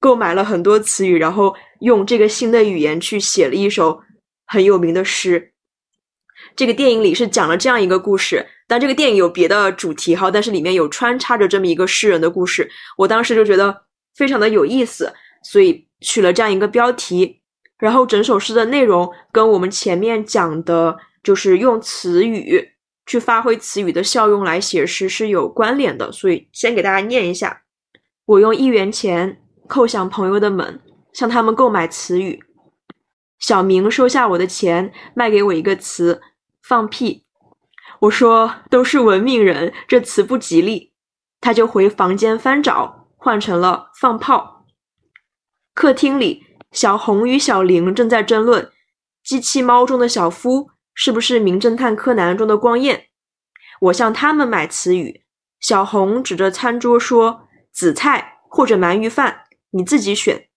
[0.00, 4.00] 购买了很多词语，然后用这个新的语言去写了一首
[4.46, 5.52] 很有名的诗。
[6.56, 12.68] 这个电影里是讲了这样一个故事，但这个电影有别的主题哈，但是里面有穿插着这么一个诗人的故事。
[12.96, 13.82] 我当时就觉得
[14.16, 15.12] 非常的有意思，
[15.44, 17.42] 所以取了这样一个标题。
[17.78, 22.66] 然后整首诗的内容跟我们前面讲的，就是用词语
[23.06, 27.62] 去发挥词语的效用来写诗是有关联的，所以先给大家念一下：
[28.24, 29.42] 我用一元钱。
[29.70, 30.80] 叩响朋友的门，
[31.12, 32.42] 向他们购买词语。
[33.38, 36.20] 小明收下我的钱，卖给我一个词
[36.60, 37.24] “放屁”。
[38.00, 40.92] 我说：“都是文明人，这词不吉利。”
[41.40, 44.66] 他就回房间翻找，换成了“放炮”。
[45.72, 48.70] 客厅里，小红与小玲正在争论：
[49.22, 53.04] 机器猫中的小夫是不是名侦探柯南中的光彦？
[53.82, 55.22] 我向他们买词语。
[55.60, 60.48] 小红指着餐桌说：“紫菜或者鳗鱼饭。”你自己选。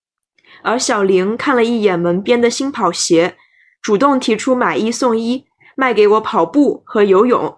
[0.62, 3.38] 而小玲看了一眼门边的新跑鞋，
[3.82, 5.46] 主动提出买一送一，
[5.76, 7.58] 卖给我跑步和游泳。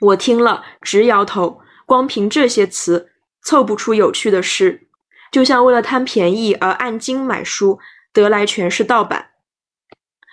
[0.00, 3.10] 我听了直摇头，光凭这些词
[3.42, 4.88] 凑不出有趣的诗，
[5.30, 7.78] 就像为了贪便宜而按斤买书，
[8.12, 9.30] 得来全是盗版。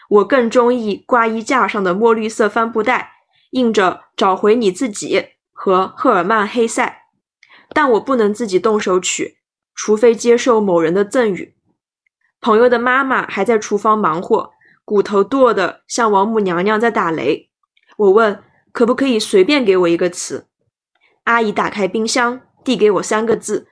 [0.07, 3.13] 我更中意挂衣架上的墨绿色帆布袋，
[3.51, 7.03] 印着“找回你自己”和赫尔曼·黑塞，
[7.69, 9.34] 但我不能自己动手取。
[9.75, 11.53] 除非接受某人的赠与，
[12.39, 14.51] 朋友的妈妈还在厨房忙活，
[14.85, 17.49] 骨头剁得像王母娘娘在打雷。
[17.97, 18.41] 我问
[18.71, 20.47] 可不可以随便给我一个词，
[21.25, 23.67] 阿姨打开冰箱，递给我三个字：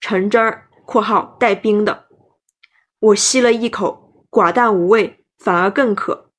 [0.00, 2.06] 橙汁儿（括号带冰的）。
[3.00, 6.30] 我吸了一口，寡淡无味，反而更渴，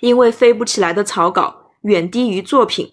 [0.00, 2.92] 因为飞不起来的草稿远低于作品，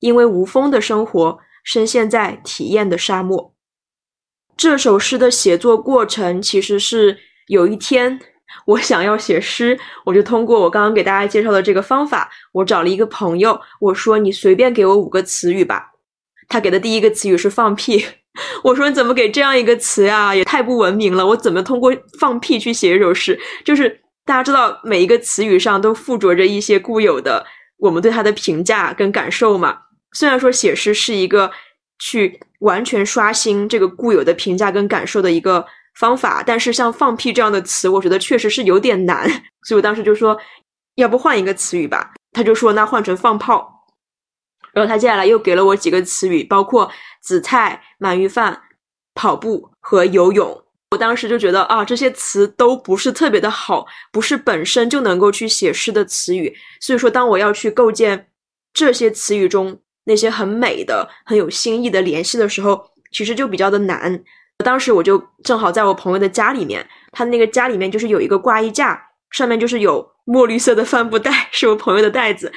[0.00, 3.54] 因为无风的生活深陷在体验的沙漠。
[4.60, 7.16] 这首诗的写作过程其实是
[7.46, 8.20] 有一天，
[8.66, 15.92] 我想要写诗，我就通过我刚刚给大家介绍的这个方法，我找了一个朋友，我说你随便给我五个词语吧。
[16.46, 18.04] 他给的第一个词语是放屁，
[18.62, 20.34] 我说你怎么给这样一个词呀？
[20.34, 21.26] 也太不文明了。
[21.26, 23.40] 我怎么通过放屁去写一首诗？
[23.64, 27.46] 就是大家知道每一个词语上都附着着一些固有的
[27.78, 29.78] 我们对它的评价跟感受嘛。
[30.12, 31.50] 虽然说写诗是一个。
[32.02, 35.66] 去完全刷新这个固有的评价跟感受的一个
[35.98, 39.28] 方法，但是像放屁这样的词，我觉得确实是有点难，
[39.66, 40.38] 所以我当时就说，
[40.94, 42.12] 要不换一个词语吧？
[42.32, 43.86] 他就说那换成放炮。
[44.72, 48.62] 然后他接下来又给了我几个词语，包括紫菜、鳗鱼饭、
[49.14, 50.62] 跑步和游泳。
[50.92, 56.54] 我当时就觉得啊，这些词都不是特别的好，不是本身就能够去写诗的词语。
[56.80, 58.28] 所以说，当我要去构建
[58.72, 59.80] 这些词语中。
[60.10, 64.20] 那些很美的、很有新意的联系的时候，其实就比较的难。
[64.64, 69.00] 当时我就正好在我朋友的家里面，他那个家里面就是有一个挂衣架，
[69.30, 72.52] 上面就是有墨绿色的帆布袋，是我朋友的袋子，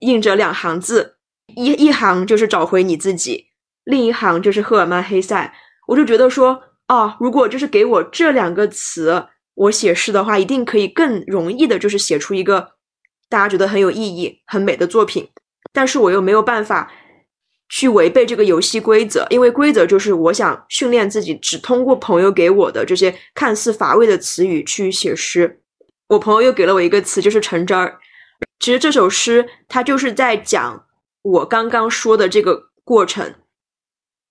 [0.00, 1.16] 印着两行字，
[1.54, 3.46] 一一行就是找回你自己，
[3.84, 5.54] 另一行就是赫尔曼·黑塞。
[5.86, 12.72] 我就觉得说，啊，如果就是给我这两个词，我写诗的话，一定可以更容易的，就是写出一个
[13.30, 15.26] 大家觉得很有意义、很美的作品。
[15.76, 16.90] 但是我又没有办法
[17.68, 25.60] 去违背这个游戏规则，因为规则就是我想训练自己，只通过朋友给我的这些看似乏味的词语去写诗。
[26.08, 27.98] 我朋友又给了我一个词，就是橙汁儿。
[28.60, 30.86] 其实这首诗它就是在讲
[31.20, 33.34] 我刚刚说的这个过程。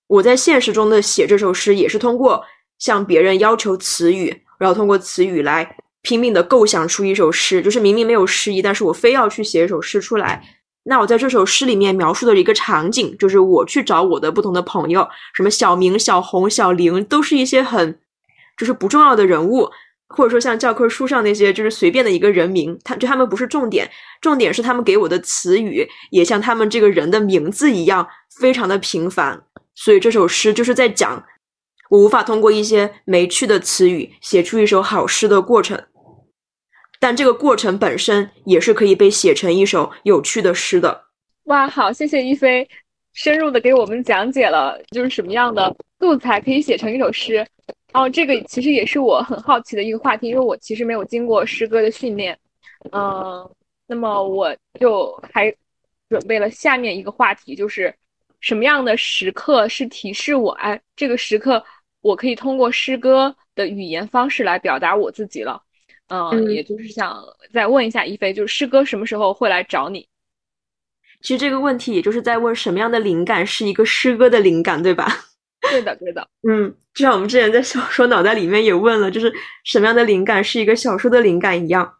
[0.08, 2.44] 我在现实中的写这首诗，也是通过
[2.80, 7.62] 向别人要求词语，然后通过词语来拼命的构想出一首诗。
[7.62, 10.42] 就是明明没有诗意，但是我非要去写一首诗出来。
[10.88, 18.00] 那我在这首诗里面描述的一个场景，就是我去找我的不同的朋友，什么小明、小红、小玲，都是一些很
[18.56, 19.68] 就是不重要的人物，
[20.10, 23.90] 或者说像教科书上那些就是随便的一个人名，他就他们不是重点，
[24.22, 28.08] 重点是他们给我的词语也像他们这个人的名字一样，
[28.40, 29.42] 非常的平凡。
[29.74, 31.24] 所以这首诗就是在讲
[31.90, 35.84] 我无法通过一些没趣的词语写出一首好诗的过程，
[37.00, 41.06] 但这个过程本身也是可以被写成一首有趣的诗的。
[41.46, 42.68] 哇，好，谢谢一菲，
[43.14, 47.46] 深入的给我们讲解了就是什么样的素材可以写成一首诗。
[47.94, 52.38] 哦这个其实也是我很好奇的一个话题，因为我其实没有经过诗歌的训练。
[52.92, 53.50] 嗯，
[53.88, 55.54] 那么我就还
[56.10, 57.94] 准备了下面一个话题，就是
[58.42, 61.64] 什么样的时刻是提示我，哎，这个时刻。
[62.02, 65.60] 我可以通过诗歌的语言方式来表达我自己了，
[66.08, 67.18] 嗯，也就是想
[67.54, 70.08] 再问一下一菲，就是诗歌什么时候会来找你？
[71.22, 75.08] 其实这个问题也就是在问什么样的灵感是一个诗歌的灵感，对吧？
[75.72, 79.34] 对的，对的，嗯，就像我们之前在小说脑袋里面也问了，就是
[79.64, 81.96] 什么样的灵感是一个小说的灵感一样。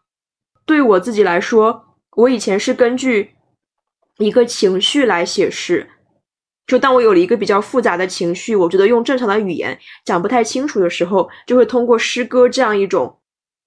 [0.64, 3.32] 对我自己来说，我以前是根据
[4.18, 5.88] 一个情绪来写诗。
[6.66, 13.18] 就当我有了一个比较复杂的情绪，我觉得用正常的语言讲不太清楚的时候，就会通过诗歌这样一种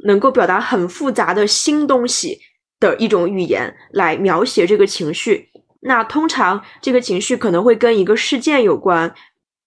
[0.06, 2.40] 能够表达很复杂的新东西
[2.80, 5.50] 的一种语言来描写这个情绪。
[5.82, 9.14] 那通常这个情绪可能会跟一个事件有关，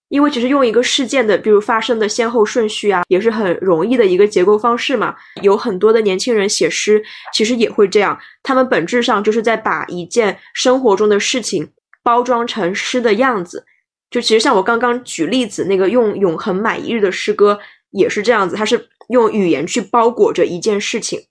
[0.09, 5.14] 因为其实用一个事件的，比如发生的先后顺序啊，也是很容易的一个结构方式嘛。
[5.42, 7.02] 有很多的年轻人写诗，
[7.32, 11.70] 其实也会这样，他们本质上就是在把一件生活中的事情。
[12.04, 13.64] 包装成诗的样子，
[14.10, 17.56] 就其实像我刚刚举例子那个用“永恒买一日”的诗歌
[17.93, 21.27] 也是这样子，它是用语言去包裹着一件事情。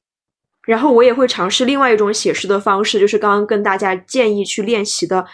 [0.66, 5.26] 然后我也会尝试另外一种写诗的方式，就是刚刚跟大家建议去练习的，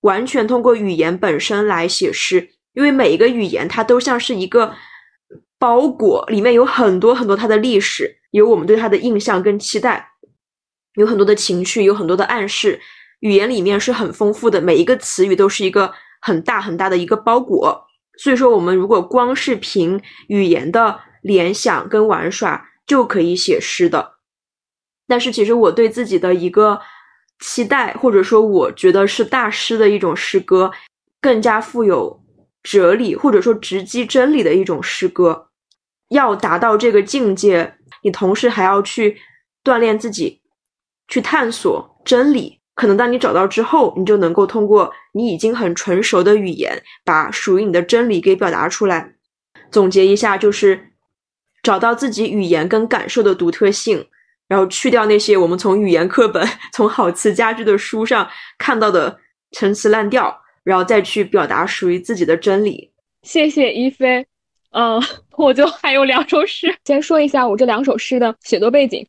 [0.00, 4.74] 完全通过语言本身来写诗，因为每一个语言它都像是一个
[5.58, 10.08] 包裹，里面有很多很多它的历史，有我们对它的印象跟期待，
[10.96, 12.80] 有很多的情绪，有很多的暗示。
[13.20, 17.85] 语言里面是很丰富的，每一个词语都是一个很大很大的一个包裹。
[18.16, 24.14] 所以说，我们如果光是凭语言的联想跟玩耍就可以写诗的。
[25.06, 26.80] 但是，其实我对自己的一个
[27.40, 30.72] 期待，或者说我觉得是大师的一种诗歌，
[31.20, 32.22] 更加富有
[32.62, 35.48] 哲理，或者说直击真理的一种诗歌。
[36.08, 39.18] 要达到这个境界，你同时还要去
[39.62, 40.40] 锻炼自己，
[41.08, 42.55] 去探索真理。
[42.76, 49.14] 可能当你找到之后，你就能够通过你已经很纯熟的语言，把属于你的真理给表达出来。
[49.70, 50.92] 总结一下，就是
[51.62, 54.06] 找到自己语言跟感受的独特性，
[54.46, 58.28] 然后去掉那些我们从语言课本、 从好词佳句的书上
[58.58, 59.18] 看到的
[59.52, 62.92] 陈词滥调，然后再去表达属于自己的真理。
[63.22, 64.26] 谢谢一菲。
[64.72, 65.02] 嗯，
[65.38, 69.08] 我就还有两首诗，先说一下我这两首诗的写作背景。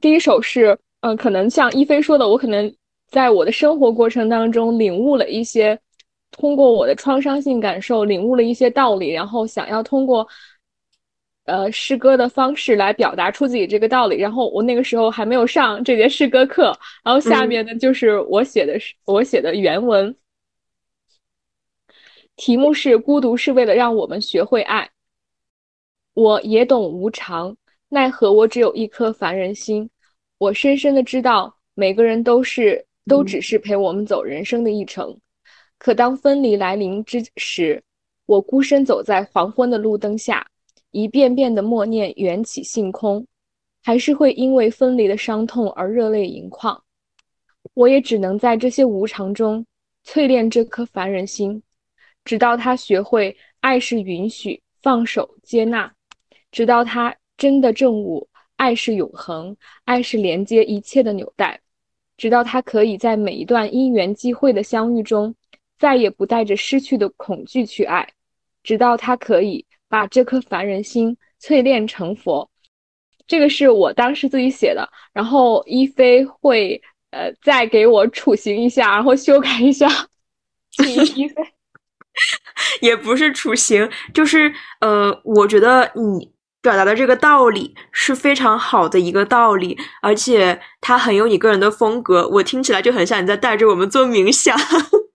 [0.00, 0.78] 第一首是。
[1.00, 2.70] 嗯，可能像一菲说的，我可能
[3.08, 5.78] 在我的生活过程当中领悟了一些，
[6.30, 10.28] 通过我的创伤性感受领悟了一些道理，然后想要通过
[11.46, 14.18] 呃诗歌的方式来表达出自己这个道理。
[14.18, 20.14] 然后我那个时候还没有上这节诗歌课，然后下面呢就是我写的是我写的原文，
[22.36, 24.90] 题目是“孤独是为了让我们学会爱”。
[26.12, 27.56] 我也懂无常，
[27.88, 29.88] 奈何我只有一颗凡人心。
[30.40, 35.14] 我深深的知道，每个人都是都只是陪我们走人生的一程。
[35.76, 37.82] 可当分离来临之时，
[38.24, 40.46] 我孤身走在黄昏的路灯下，
[40.92, 43.26] 一遍遍的默念缘起性空，
[43.82, 46.82] 还是会因为分离的伤痛而热泪盈眶。
[47.74, 49.62] 我也只能在这些无常中
[50.06, 51.62] 淬炼这颗凡人心，
[52.24, 55.92] 直到他学会爱是允许、放手、接纳，
[56.50, 58.26] 直到他真的正悟。
[58.60, 59.56] 爱是永恒，
[59.86, 61.58] 爱是连接一切的纽带，
[62.18, 65.34] 直到他可以在每一段因缘际会的相遇中，
[65.78, 68.06] 再也不带着失去的恐惧去爱，
[68.62, 72.50] 直到他可以把这颗凡人心淬炼成佛。
[73.26, 76.82] 这个是我当时自己写的，然后一菲会
[77.12, 79.88] 呃再给我处刑一下，然后修改一下。
[81.16, 81.34] 一菲
[82.82, 86.30] 也不是处刑，就是呃，我觉得你。
[86.62, 92.28] 表达的这个道理是非常好的一个道理，而且它很有你个人的风格。
[92.28, 94.58] 我听起来就很像你在带着我们做冥想。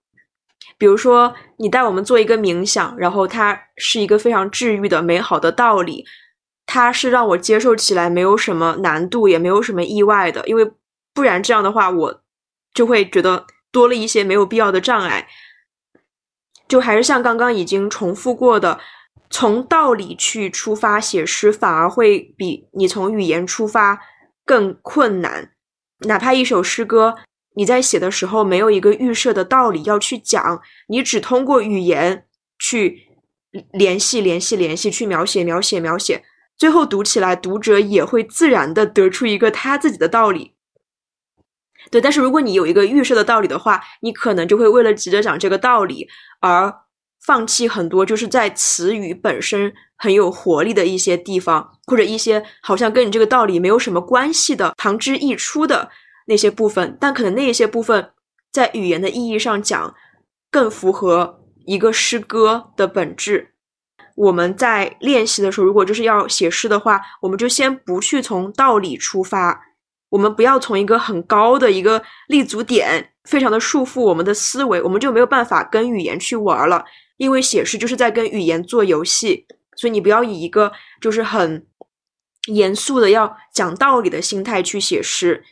[0.76, 6.04] 比如说，你带我们做一个冥想，然后它是一个非常治愈的美好的道理，
[6.66, 10.46] 它是让我接受起来没有什么难度，也没有什么意外的。
[10.46, 10.68] 因为
[11.14, 12.20] 不然这样的话，我
[12.74, 15.28] 就会觉得多了一些没有必要的障碍。
[16.66, 18.80] 就还是像刚刚已经重复过的。
[19.30, 24.00] 从道理去出发写诗，反而会比你从语言出发
[24.44, 25.52] 更困难。
[26.00, 27.16] 哪怕一首诗歌，
[27.54, 32.26] 你在写的时候没有一个预设的道理要去讲，你只通过语言
[32.58, 33.08] 去
[33.72, 36.22] 联系联系联系去描写描写描写，
[36.56, 40.54] 最后读起来读者也会自然的得出一个他自己的道理。
[41.90, 46.08] 对，但是如果你有一个预设的道理的话，你可能就会为了急着讲这个道理
[46.40, 46.72] 而
[47.26, 55.90] 放弃很多就是在词语本身很有活力的一些地方，或者一些好像跟你这个道理没有什么关系的旁支溢出的
[56.26, 58.10] 那些部分，但可能那些部分
[58.52, 59.92] 在语言的意义上讲
[60.52, 63.54] 更符合一个诗歌的本质。
[64.14, 69.60] 我们在练习的时候，如果就是要写诗的话，我们就先不去从道理出发。
[70.10, 76.84] 我们不要从一个很高的一个立足点，非常的束缚我们的思维，我们就没有办法跟语言去玩了。
[77.16, 81.66] 因为写诗就是在跟语言做游戏，所以你不要以一个就是很
[82.46, 85.42] 严肃的要讲道理的心态去写诗。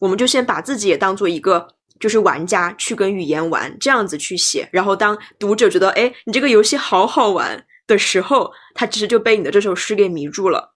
[0.00, 4.68] 我们就先把自己也当做一个就是玩家去跟语言玩，这样子去写。
[4.72, 10.74] 然后当读者觉得哎，你这个游戏好好玩的时候，他其实就被你的这首诗给迷住了。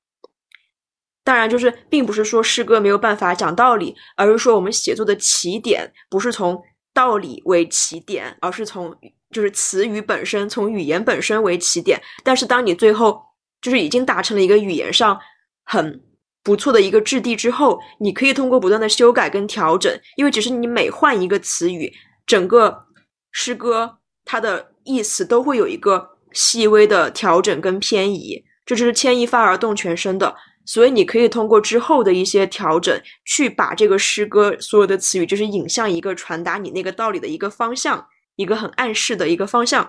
[1.24, 6.62] 当然，就是并不是说诗歌没有办法讲道理，而是说我们写作的起点不是从
[6.94, 8.96] 道理为起点，而是从
[9.30, 12.00] 就是词语本身，从语言本身为起点。
[12.24, 13.22] 但是，当你最后
[13.60, 15.18] 就是已经达成了一个语言上
[15.64, 16.02] 很
[16.42, 21.92] 不错的一个质地之后，你可以通过不断的修改跟调整，因为只是你每换一个词语，
[22.26, 22.86] 整个
[23.32, 30.34] 诗歌它的意思都会有一个细微的调整跟偏移，这就是牵一发而动全身的。
[30.64, 38.06] 所以你可以通过之后的一些调整，去把这个诗歌所有的词语，就是引向一个传达你那个道理的一个方向，
[38.38, 39.86] 一个很暗示的一个方向。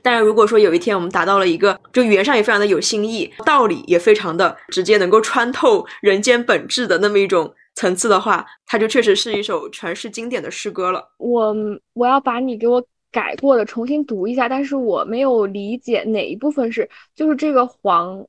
[0.00, 11.04] 当然，如果说有一天我们达到了一个，就语言上也非常的有新意，道理也非常的直接，能够穿透人间本质的那么一种层次的话，它就确实是一首传世经典的诗歌了。
[11.18, 11.54] 我
[11.94, 12.80] 我要把你给我
[13.10, 18.24] 改过的重新读一下，但是我没有理解哪一部分是，就是这个黄。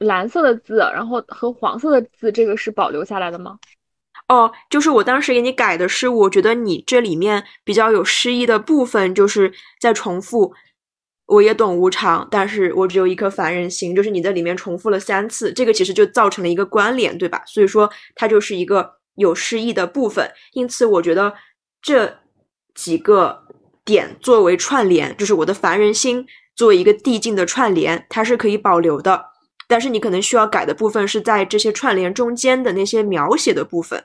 [0.00, 3.58] 蓝色的字，然后和黄色的字，这个是保留下来的吗？
[4.30, 10.54] 哦，就是我当时给你改的是，我觉得你这里面比较有诗意的部分，就是在重复。
[11.26, 17.42] 我也懂无常，但是我只有一颗凡人心，就是你在里面重复了三次，这个其实就造成了一个关联，对吧？
[17.44, 20.30] 所以说它就是一个有诗意的部分。
[20.52, 21.34] 因此，我觉得
[21.82, 22.18] 这
[22.72, 23.44] 几个
[23.84, 26.24] 点作为串联，就是我的凡人心
[26.54, 29.26] 作为一个递进的串联，它是可以保留的。
[29.66, 34.04] 但是你可能需要改的部分是在这些串联中间的那些描写的部分，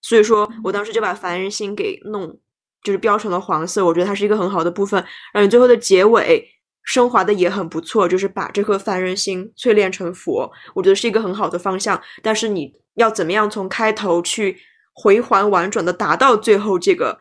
[0.00, 2.38] 所以说我当时就把凡人心给弄，
[2.82, 3.84] 就是标成了黄色。
[3.84, 6.46] 我觉得它是一个很好的部分，而你最后的结尾
[6.82, 12.00] 升华的也很不错，就是把这颗凡人心淬炼成佛，我觉得是一个很好的方向。
[12.22, 14.56] 但是你要怎么样从开头去
[14.92, 17.18] 回环婉转的达到最后这个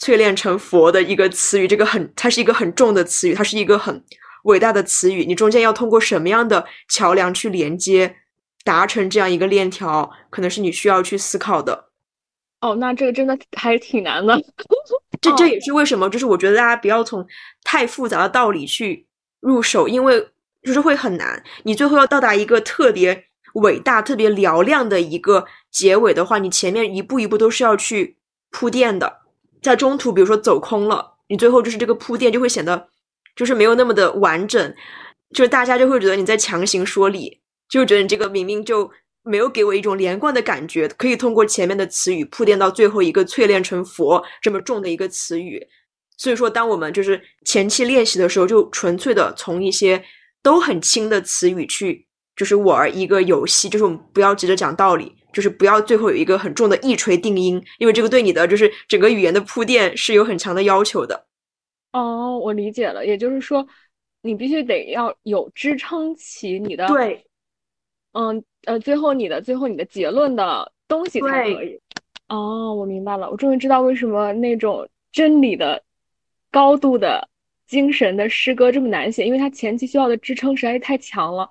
[0.00, 4.04] 淬炼成佛的一个词语，这个很，它是一个很重的词语，它是一个很。
[4.44, 8.16] 伟大的词语，你中间要通过什么样的桥梁去连接，
[8.68, 11.86] 达成这样一个链条，可能是你需要去思考的。
[12.60, 14.38] 哦，那这个真的还挺难的。
[15.22, 17.26] 这这也是为什么，就是我觉得大家不要从
[17.64, 19.06] 太复杂的道理去
[19.40, 20.28] 入手，因为
[20.62, 21.42] 就是会很难。
[21.62, 23.24] 你最后要到达一个特别
[23.54, 28.18] 伟大、特别嘹亮的一个结尾的话，你前面一步一步都是要去
[28.50, 29.20] 铺垫的。
[29.62, 32.88] 在中途，比如说走空了，你最后就是这个铺垫就会显得。
[33.34, 34.74] 就是没有那么的完整，
[35.32, 38.90] 就是大家就会觉得你在强行说理，就觉得你这个明明就
[39.22, 45.66] 没有给我一种连贯的感觉，可以通过前面的词语铺垫到最后一个淬炼成佛这么重的一个词语。
[46.16, 50.02] 所以说，当我们就是前期练习的时候，就纯粹的从一些
[50.42, 61.26] 都很轻的词语去，就是玩一个游戏，就是我们不要急着讲道理，就是不要最后有一个很重的一锤定音，因为这个对你的就是整个语言的铺垫是有很强的要求的。
[61.92, 63.64] 哦，我理解了，也就是说，
[64.22, 67.24] 你必须得要有支撑起你的对，
[68.12, 71.80] 嗯呃，最后你的最后你的结论的东西才可以。
[72.28, 75.82] 哦，我明白了，我终于知道为什么那种真理的
[76.50, 77.28] 高度的
[77.66, 81.50] 精神的诗歌这么难写，因为它前期需要的支撑实在是太强了。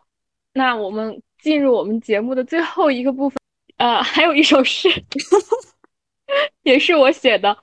[0.54, 3.38] 那我们进入我们节目的最后一个部分，
[3.78, 4.90] 呃，还有一首诗。
[6.64, 7.58] 也是我写的，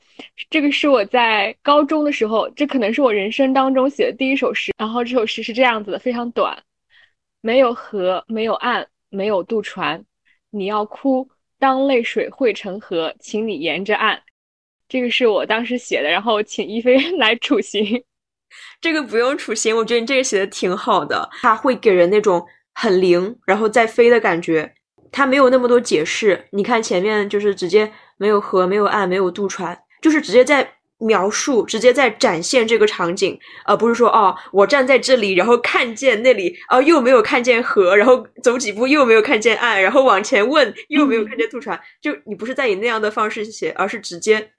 [0.48, 4.72] 这个是我在高中的时候，这可能是我人生当中写的第一首诗。
[4.78, 6.56] 然后这首诗是这样子的，非常短，
[7.44, 10.02] 没有河，没有岸，没有渡船，
[10.48, 14.18] 你要哭，当泪水汇成河，请你沿着岸。
[14.88, 18.02] 这个是我当时写的，然后请一菲 来处刑。
[18.80, 22.42] 这个不用处刑，我觉得你这个写的挺好的，它会给人那种
[22.72, 24.74] 很灵，然后再飞的感觉。
[25.12, 27.92] 它没有那么多解释，你看前面就是直接。
[28.16, 44.52] 没有河，没有岸，没有渡船，就是直接在描述，直接在展现这个场景，而不是说哦，我站在这里，然后看见那里，哦，又没有看见河，然后走几步又没有看见岸，然后往前问又没有看见渡船，就你不是在以那样的方式写，而是直接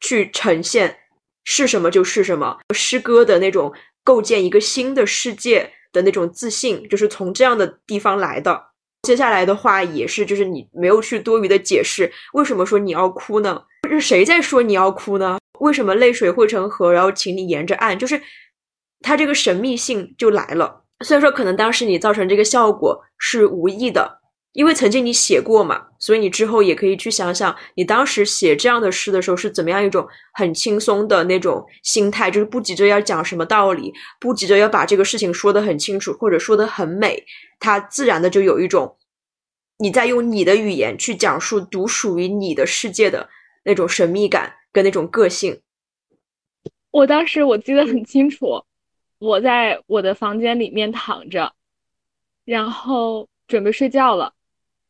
[0.00, 0.96] 去呈现
[1.44, 3.72] 是什么就是什么，诗歌的那种
[4.02, 8.68] 构建一个新的世界的那种自信，就是从这样的地方来的。
[9.02, 13.62] 接下来的话也是，就是你没有去多余的解释为什么说你要哭呢？
[13.88, 15.38] 是谁在说你要哭呢？
[15.60, 16.92] 为什么泪水汇成河？
[16.92, 18.20] 然后请你沿着岸，就是
[19.00, 20.84] 它这个神秘性就来了。
[21.04, 24.20] 虽然说可能当时你造成这个效果是无意的，
[24.52, 37.24] 因为曾经你写过嘛，所以你之后也可以去想想，你当时写这样的诗的时候是怎么样一种很轻松的那种心态，就是不急着要讲什么道理，不急着要把这个事情说得很清楚或者说得很美，
[37.60, 38.96] 它自然的就有一种
[39.78, 43.28] 你在用你的语言去讲述独属于你的世界的
[43.64, 44.54] 那种神秘感。
[44.78, 45.60] 跟那种个性，
[46.92, 48.62] 我当时我记得很清楚，
[49.18, 51.52] 我在我的房间里面躺着，
[52.44, 54.32] 然后准备睡觉了，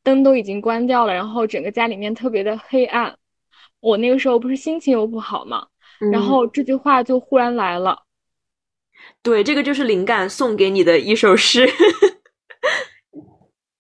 [0.03, 3.17] 灯都已经关掉了，然后整个家里面特别的黑暗。
[3.81, 5.67] 我那个时候不是心情又不好嘛，
[6.13, 8.03] 然后这句话就忽然来了。
[9.23, 11.67] 对，这个就是灵感送给你的一首诗。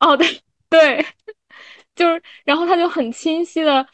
[0.01, 0.41] 哦，对
[0.71, 1.05] 对，
[1.95, 3.87] 就是，然后他就很清晰的。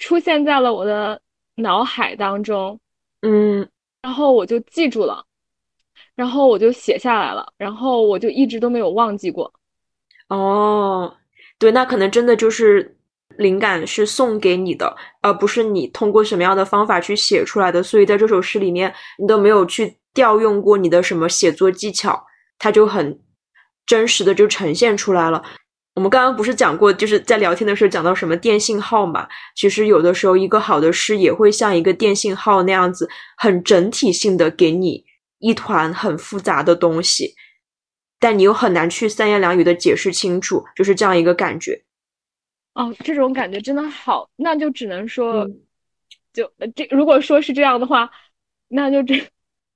[0.00, 1.20] 出现在了我的
[1.54, 2.80] 脑海当中，
[3.20, 3.68] 嗯，
[4.02, 5.22] 然后我就记住了，
[6.16, 9.52] 然后我就写下来了，然后我就一直都没有忘记过。
[10.28, 11.14] 哦，
[11.58, 12.96] 对，那可能真的就是
[13.36, 17.82] 灵感是送给你的，而不是你通过什么样的方法去写出来的。
[17.82, 22.24] 所以在这首诗里面，你都没有去调用过你的什么写作技巧，
[22.58, 23.20] 它就很
[23.84, 25.42] 真实的就呈现出来了。
[25.94, 29.28] 我们刚刚不是讲过，就是在聊天的时候讲到什么电信号嘛？
[29.56, 35.04] 其实有的时候，一个好的诗也会像一个电信号那样子，很整体性的给你
[35.40, 37.34] 一团很复杂的东西，
[38.20, 41.82] 但你又很难去三言两语的解释清楚，就是这样一个感觉。
[42.74, 45.44] 哦，这种感觉真的好，那就只能说，
[46.32, 48.08] 就这如果说是这样的话，
[48.68, 49.20] 那就这。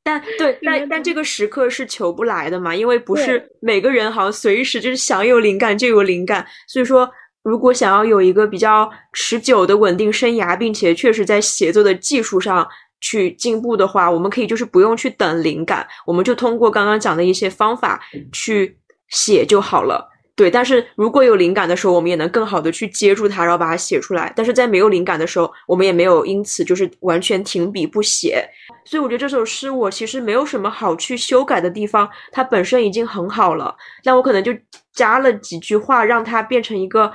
[0.04, 6.46] 但 对，但但这个时刻是求不来的嘛，因为不是每个人好像随时就是想有灵感就有灵感。
[6.68, 7.10] 所以说，
[7.42, 12.68] 如果想要有一个比较持久的稳定生涯，并且确实在写作的技术上
[13.00, 18.00] 去进步的话，我们可以就是不用去等灵感，我们就通过刚刚讲的一些方法
[18.30, 18.78] 去
[19.08, 20.10] 写就好了。
[20.36, 24.32] 对，但是如果有灵感的时候，我们也能更好的去接住它，然后把它写出来。
[24.34, 28.44] 但是在没有灵感的时候，我们也没有因此就是完全停笔不写。
[28.84, 33.76] 所以我觉得这首诗我其实没有什么好去修改的地方，它本身已经很好了。
[34.02, 34.52] 那我可能就
[34.92, 37.12] 加了几句话，让它变成一个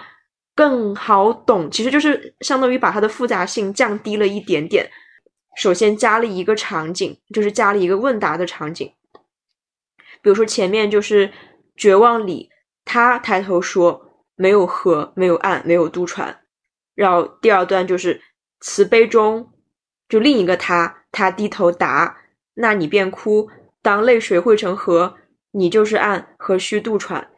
[0.56, 1.70] 更好懂。
[1.70, 4.90] 其实就是相当于把它的复杂性降低了一点点。
[5.58, 8.90] 首先加了一个场景，就是加了一个问答的场景，
[10.22, 11.30] 比如说前面就是
[11.76, 12.50] 绝望里。
[12.92, 14.04] 他抬头说
[14.36, 16.36] ：“没有河，没有岸，没有渡船。”
[16.96, 18.20] 然后第二段就是
[18.62, 19.48] 慈悲中，
[20.08, 22.18] 就另一个他，他低头答
[22.58, 23.48] ：“那你便哭。
[23.84, 25.16] 当泪水汇成河，
[25.52, 27.30] 你就是岸，何须渡船？”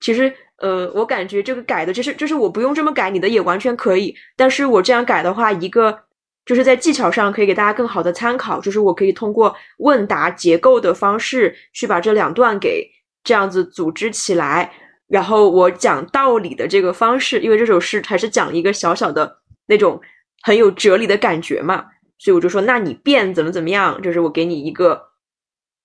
[0.00, 4.14] 其实，呃，我感觉这个改的，就是就是我不用这么改，你的也完全可以。
[4.36, 5.98] 但是我这样改的话，一个
[6.44, 12.86] 就是在技巧上可以给大家更好的参考，就是我可以通过问答结构的方式去把这两段给。
[13.24, 14.72] 这样子组织起来，
[15.06, 20.00] 然后我讲道理的这个方式，因为这首诗还是讲一个小小的那种
[20.42, 21.86] 很有哲理的感觉嘛，
[22.18, 25.08] 所以我就说，那你变怎么怎么样，就是我给你一个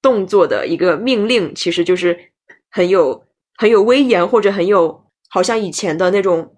[0.01, 2.31] 动作的一个命令，其实就是
[2.69, 6.57] 很有很有威严，或者很有好像以前的那种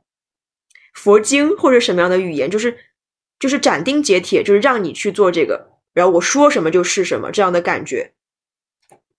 [0.94, 2.78] 佛经或者什么样的语言，就是
[3.40, 8.15] 就是斩钉截铁，就是让你去做这个，然后我说什么就是什么这样的感觉。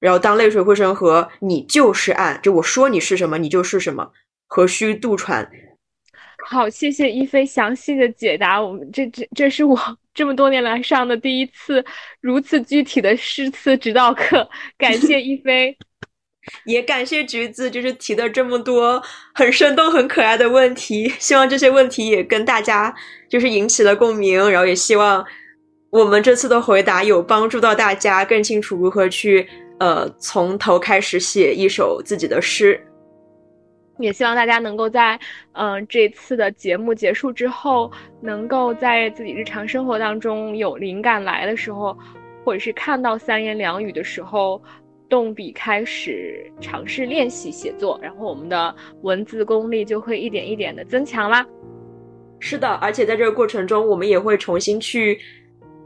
[0.06, 2.40] 然后，当泪水汇成河，你就是岸。
[2.40, 4.12] 就我说你是什么，你就是什么。
[4.46, 5.50] 何须渡船？
[6.48, 8.62] 好，谢谢一菲详细的解答。
[8.62, 9.76] 我们这这这是我
[10.14, 11.84] 这么多年来上的第一次
[12.20, 15.76] 如此具体的诗词指导课， 感谢一菲，
[16.66, 19.02] 也感谢橘子，就是提的这么多
[19.34, 21.12] 很生动、很可爱的问题。
[21.18, 22.94] 希望这些问题也跟大家
[23.28, 25.26] 就是引起了共鸣，然后也希望
[25.90, 29.48] 我们这次的回答有帮助到大家更清楚如何去。
[29.78, 32.81] 呃，从头开始写一首自己的诗，
[33.98, 35.19] 也希望大家能够在
[35.53, 37.90] 嗯这次的节目结束之后，
[38.20, 41.97] 能够在自己日常生活当中有灵感来的时候，
[42.44, 44.62] 或者是看到三言两语的时候，
[45.09, 51.47] 动笔开始尝试练习写作，然后我们的文字功力就会一点一点的增强啦。
[52.39, 55.19] 是的，而且在这个过程中，我们也会重新去，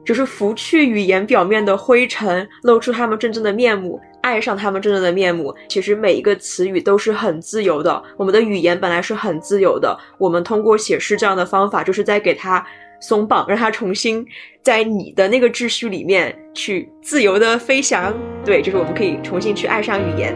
[0.05, 5.55] 就是拂去语言表面的灰尘，露出他们真正的面目，爱上他们真正的面目。
[5.68, 9.98] 其实每一个词语都是很自由的，我们的语言本来是很自由的。
[10.18, 12.64] 我们通过写诗这样的方法，就是在给它
[13.01, 14.27] 松绑，让它重新
[14.62, 18.14] 在你的那个秩序里面去自由的飞翔。
[18.44, 20.35] 对，就是我们可以重新去爱上语言。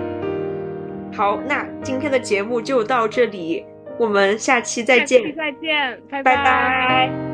[1.16, 3.64] 好，那今天的节目就到这里。
[3.96, 7.33] 我们下期再见，再见，拜拜拜。